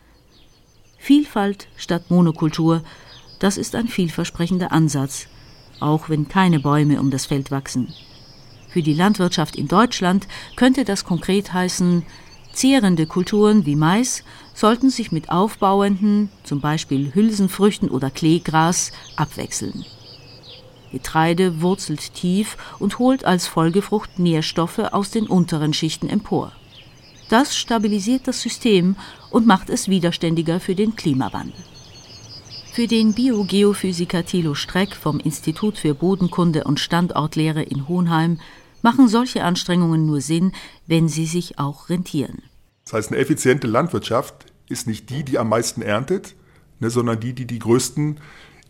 Vielfalt 1.03 1.67
statt 1.75 2.09
Monokultur, 2.09 2.81
das 3.39 3.57
ist 3.57 3.75
ein 3.75 3.89
vielversprechender 3.89 4.71
Ansatz, 4.71 5.27
auch 5.81 6.07
wenn 6.07 6.29
keine 6.29 6.61
Bäume 6.61 7.01
um 7.01 7.11
das 7.11 7.25
Feld 7.25 7.51
wachsen. 7.51 7.93
Für 8.69 8.81
die 8.81 8.93
Landwirtschaft 8.93 9.57
in 9.57 9.67
Deutschland 9.67 10.29
könnte 10.55 10.85
das 10.85 11.03
konkret 11.03 11.51
heißen, 11.51 12.05
zehrende 12.53 13.05
Kulturen 13.05 13.65
wie 13.65 13.75
Mais 13.75 14.23
sollten 14.53 14.89
sich 14.89 15.11
mit 15.11 15.29
aufbauenden, 15.29 16.29
zum 16.43 16.61
Beispiel 16.61 17.13
Hülsenfrüchten 17.13 17.89
oder 17.89 18.09
Kleegras, 18.09 18.93
abwechseln. 19.17 19.83
Getreide 20.93 21.61
wurzelt 21.61 22.13
tief 22.13 22.55
und 22.79 22.97
holt 22.97 23.25
als 23.25 23.45
Folgefrucht 23.45 24.19
Nährstoffe 24.19 24.79
aus 24.79 25.11
den 25.11 25.27
unteren 25.27 25.73
Schichten 25.73 26.07
empor. 26.07 26.53
Das 27.29 27.55
stabilisiert 27.55 28.27
das 28.27 28.41
System 28.41 28.95
und 29.31 29.47
macht 29.47 29.69
es 29.69 29.87
widerständiger 29.87 30.59
für 30.59 30.75
den 30.75 30.95
Klimawandel. 30.95 31.55
Für 32.73 32.87
den 32.87 33.13
Biogeophysiker 33.13 34.25
Thilo 34.25 34.55
Streck 34.55 34.95
vom 34.95 35.19
Institut 35.19 35.77
für 35.77 35.93
Bodenkunde 35.93 36.63
und 36.63 36.79
Standortlehre 36.79 37.61
in 37.61 37.87
Hohenheim 37.87 38.39
machen 38.81 39.07
solche 39.07 39.43
Anstrengungen 39.43 40.05
nur 40.05 40.21
Sinn, 40.21 40.53
wenn 40.87 41.07
sie 41.07 41.25
sich 41.25 41.59
auch 41.59 41.89
rentieren. 41.89 42.41
Das 42.83 42.93
heißt, 42.93 43.11
eine 43.11 43.21
effiziente 43.21 43.67
Landwirtschaft 43.67 44.45
ist 44.67 44.87
nicht 44.87 45.09
die, 45.09 45.23
die 45.23 45.37
am 45.37 45.49
meisten 45.49 45.81
erntet, 45.81 46.35
ne, 46.79 46.89
sondern 46.89 47.19
die, 47.19 47.33
die 47.33 47.45
die 47.45 47.59
größten 47.59 48.19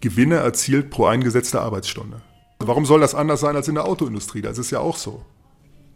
Gewinne 0.02 0.36
erzielt 0.36 0.90
pro 0.90 1.06
eingesetzte 1.06 1.62
Arbeitsstunde. 1.62 2.22
Warum 2.60 2.86
soll 2.86 3.00
das 3.00 3.16
anders 3.16 3.40
sein 3.40 3.56
als 3.56 3.68
in 3.68 3.76
der 3.76 3.86
Autoindustrie? 3.86 4.42
Das 4.42 4.58
ist 4.58 4.72
ja 4.72 4.80
auch 4.80 4.98
so. 4.98 5.24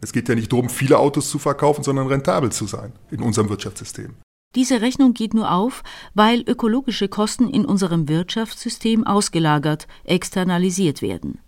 Es 0.00 0.12
geht 0.12 0.28
ja 0.28 0.34
nicht 0.34 0.52
darum, 0.52 0.68
viele 0.68 0.98
Autos 0.98 1.30
zu 1.30 1.38
verkaufen, 1.38 1.82
sondern 1.82 2.06
rentabel 2.06 2.52
zu 2.52 2.66
sein 2.66 2.92
in 3.10 3.20
unserem 3.20 3.48
Wirtschaftssystem. 3.48 4.14
Diese 4.54 4.80
Rechnung 4.80 5.12
geht 5.12 5.34
nur 5.34 5.52
auf, 5.52 5.82
weil 6.14 6.40
ökologische 6.46 7.08
Kosten 7.08 7.48
in 7.50 7.64
unserem 7.64 8.08
Wirtschaftssystem 8.08 9.06
ausgelagert, 9.06 9.86
externalisiert 10.04 11.02
werden. 11.02 11.38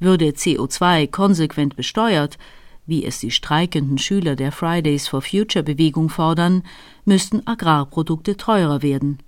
Würde 0.00 0.30
CO2 0.30 1.08
konsequent 1.10 1.76
besteuert, 1.76 2.38
wie 2.86 3.04
es 3.04 3.20
die 3.20 3.30
streikenden 3.30 3.98
Schüler 3.98 4.36
der 4.36 4.52
Fridays 4.52 5.08
for 5.08 5.22
Future 5.22 5.62
Bewegung 5.62 6.08
fordern, 6.08 6.64
müssten 7.04 7.46
Agrarprodukte 7.46 8.36
teurer 8.36 8.82
werden. 8.82 9.18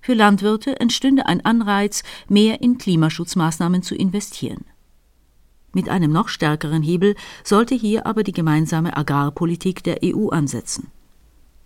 Für 0.00 0.14
Landwirte 0.14 0.78
entstünde 0.78 1.26
ein 1.26 1.44
Anreiz, 1.44 2.04
mehr 2.28 2.62
in 2.62 2.78
Klimaschutzmaßnahmen 2.78 3.82
zu 3.82 3.94
investieren. 3.94 4.64
Mit 5.76 5.90
einem 5.90 6.10
noch 6.10 6.28
stärkeren 6.28 6.82
Hebel 6.82 7.16
sollte 7.44 7.74
hier 7.74 8.06
aber 8.06 8.22
die 8.22 8.32
gemeinsame 8.32 8.96
Agrarpolitik 8.96 9.84
der 9.84 9.98
EU 10.02 10.30
ansetzen. 10.30 10.90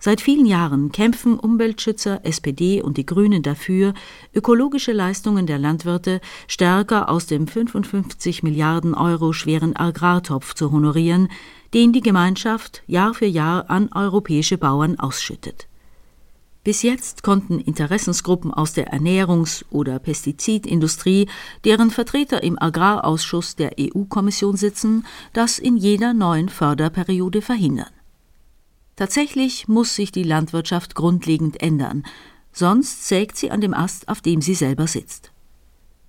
Seit 0.00 0.20
vielen 0.20 0.46
Jahren 0.46 0.90
kämpfen 0.90 1.38
Umweltschützer, 1.38 2.24
SPD 2.24 2.82
und 2.82 2.96
die 2.96 3.06
Grünen 3.06 3.44
dafür, 3.44 3.94
ökologische 4.34 4.90
Leistungen 4.90 5.46
der 5.46 5.60
Landwirte 5.60 6.20
stärker 6.48 7.08
aus 7.08 7.26
dem 7.26 7.46
55 7.46 8.42
Milliarden 8.42 8.94
Euro 8.94 9.32
schweren 9.32 9.76
Agrartopf 9.76 10.54
zu 10.54 10.72
honorieren, 10.72 11.28
den 11.72 11.92
die 11.92 12.00
Gemeinschaft 12.00 12.82
Jahr 12.88 13.14
für 13.14 13.26
Jahr 13.26 13.70
an 13.70 13.90
europäische 13.92 14.58
Bauern 14.58 14.98
ausschüttet. 14.98 15.69
Bis 16.62 16.82
jetzt 16.82 17.22
konnten 17.22 17.58
Interessensgruppen 17.58 18.52
aus 18.52 18.74
der 18.74 18.92
Ernährungs- 18.92 19.64
oder 19.70 19.98
Pestizidindustrie, 19.98 21.26
deren 21.64 21.90
Vertreter 21.90 22.42
im 22.42 22.60
Agrarausschuss 22.60 23.56
der 23.56 23.72
EU-Kommission 23.80 24.56
sitzen, 24.56 25.06
das 25.32 25.58
in 25.58 25.78
jeder 25.78 26.12
neuen 26.12 26.50
Förderperiode 26.50 27.40
verhindern. 27.40 27.90
Tatsächlich 28.96 29.68
muss 29.68 29.94
sich 29.94 30.12
die 30.12 30.22
Landwirtschaft 30.22 30.94
grundlegend 30.94 31.62
ändern, 31.62 32.04
sonst 32.52 33.08
sägt 33.08 33.38
sie 33.38 33.50
an 33.50 33.62
dem 33.62 33.72
Ast, 33.72 34.08
auf 34.08 34.20
dem 34.20 34.42
sie 34.42 34.54
selber 34.54 34.86
sitzt. 34.86 35.32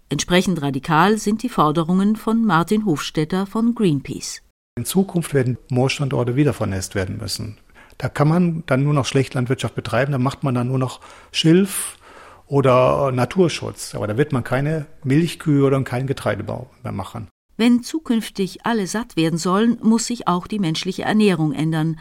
Entsprechend 0.09 0.61
radikal 0.61 1.17
sind 1.17 1.43
die 1.43 1.47
Forderungen 1.47 2.17
von 2.17 2.43
Martin 2.43 2.85
Hofstetter 2.85 3.45
von 3.45 3.73
Greenpeace. 3.73 4.41
In 4.77 4.83
Zukunft 4.83 5.33
werden 5.33 5.57
Moorstandorte 5.69 6.35
wieder 6.35 6.51
vernässt 6.51 6.95
werden 6.95 7.17
müssen. 7.17 7.57
Da 8.01 8.09
kann 8.09 8.27
man 8.27 8.63
dann 8.65 8.83
nur 8.83 8.95
noch 8.95 9.05
Schlechtlandwirtschaft 9.05 9.75
betreiben, 9.75 10.11
da 10.11 10.17
macht 10.17 10.43
man 10.43 10.55
dann 10.55 10.69
nur 10.69 10.79
noch 10.79 11.01
Schilf 11.31 11.99
oder 12.47 13.11
Naturschutz. 13.11 13.93
Aber 13.93 14.07
da 14.07 14.17
wird 14.17 14.31
man 14.31 14.43
keine 14.43 14.87
Milchkühe 15.03 15.63
oder 15.63 15.79
keinen 15.83 16.07
Getreidebau 16.07 16.67
mehr 16.81 16.93
machen. 16.93 17.27
Wenn 17.57 17.83
zukünftig 17.83 18.65
alle 18.65 18.87
satt 18.87 19.17
werden 19.17 19.37
sollen, 19.37 19.77
muss 19.83 20.07
sich 20.07 20.27
auch 20.27 20.47
die 20.47 20.57
menschliche 20.57 21.03
Ernährung 21.03 21.53
ändern. 21.53 21.99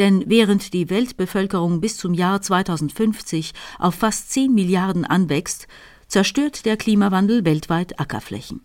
Denn 0.00 0.24
während 0.26 0.72
die 0.72 0.90
Weltbevölkerung 0.90 1.80
bis 1.80 1.96
zum 1.96 2.12
Jahr 2.12 2.42
2050 2.42 3.52
auf 3.78 3.94
fast 3.94 4.32
10 4.32 4.52
Milliarden 4.52 5.04
anwächst, 5.04 5.68
zerstört 6.08 6.66
der 6.66 6.76
Klimawandel 6.76 7.44
weltweit 7.44 8.00
Ackerflächen. 8.00 8.62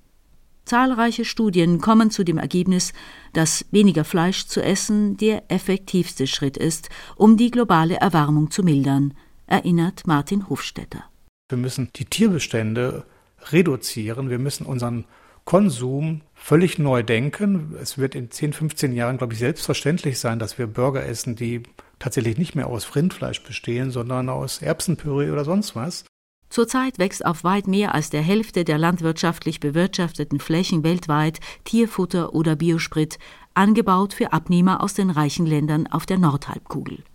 Zahlreiche 0.65 1.25
Studien 1.25 1.79
kommen 1.79 2.11
zu 2.11 2.23
dem 2.23 2.37
Ergebnis, 2.37 2.93
dass 3.33 3.65
weniger 3.71 4.03
Fleisch 4.03 4.45
zu 4.47 4.63
essen 4.63 5.17
der 5.17 5.51
effektivste 5.51 6.27
Schritt 6.27 6.57
ist, 6.57 6.89
um 7.15 7.37
die 7.37 7.51
globale 7.51 7.95
Erwärmung 7.95 8.51
zu 8.51 8.63
mildern, 8.63 9.13
erinnert 9.47 10.07
Martin 10.07 10.49
Hofstetter. 10.49 11.03
Wir 11.49 11.57
müssen 11.57 11.89
die 11.95 12.05
Tierbestände 12.05 13.03
reduzieren, 13.51 14.29
wir 14.29 14.39
müssen 14.39 14.65
unseren 14.65 15.05
Konsum 15.43 16.21
völlig 16.33 16.77
neu 16.79 17.03
denken. 17.03 17.75
Es 17.81 17.97
wird 17.97 18.15
in 18.15 18.31
10, 18.31 18.53
15 18.53 18.93
Jahren, 18.93 19.17
glaube 19.17 19.33
ich, 19.33 19.39
selbstverständlich 19.39 20.19
sein, 20.19 20.39
dass 20.39 20.57
wir 20.57 20.67
Burger 20.67 21.05
essen, 21.05 21.35
die 21.35 21.63
tatsächlich 21.99 22.37
nicht 22.37 22.55
mehr 22.55 22.67
aus 22.67 22.95
Rindfleisch 22.95 23.43
bestehen, 23.43 23.91
sondern 23.91 24.29
aus 24.29 24.61
Erbsenpüree 24.61 25.31
oder 25.31 25.43
sonst 25.43 25.75
was. 25.75 26.05
Zurzeit 26.51 26.99
wächst 26.99 27.25
auf 27.25 27.45
weit 27.45 27.67
mehr 27.67 27.95
als 27.95 28.09
der 28.09 28.21
Hälfte 28.21 28.65
der 28.65 28.77
landwirtschaftlich 28.77 29.61
bewirtschafteten 29.61 30.41
Flächen 30.41 30.83
weltweit 30.83 31.39
Tierfutter 31.63 32.35
oder 32.35 32.57
Biosprit, 32.57 33.19
angebaut 33.53 34.13
für 34.13 34.33
Abnehmer 34.33 34.83
aus 34.83 34.93
den 34.93 35.11
reichen 35.11 35.45
Ländern 35.45 35.87
auf 35.87 36.05
der 36.05 36.17
Nordhalbkugel. 36.17 37.05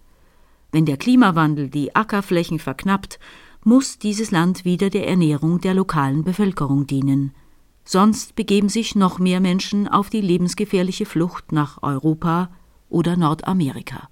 Wenn 0.72 0.86
der 0.86 0.96
Klimawandel 0.96 1.68
die 1.68 1.94
Ackerflächen 1.94 2.58
verknappt, 2.58 3.18
muss 3.62 3.98
dieses 3.98 4.30
Land 4.30 4.64
wieder 4.64 4.88
der 4.88 5.06
Ernährung 5.06 5.60
der 5.60 5.74
lokalen 5.74 6.24
Bevölkerung 6.24 6.86
dienen. 6.86 7.34
Sonst 7.84 8.36
begeben 8.36 8.70
sich 8.70 8.94
noch 8.94 9.18
mehr 9.18 9.40
Menschen 9.40 9.86
auf 9.86 10.08
die 10.08 10.22
lebensgefährliche 10.22 11.04
Flucht 11.04 11.52
nach 11.52 11.82
Europa 11.82 12.48
oder 12.88 13.18
Nordamerika. 13.18 14.08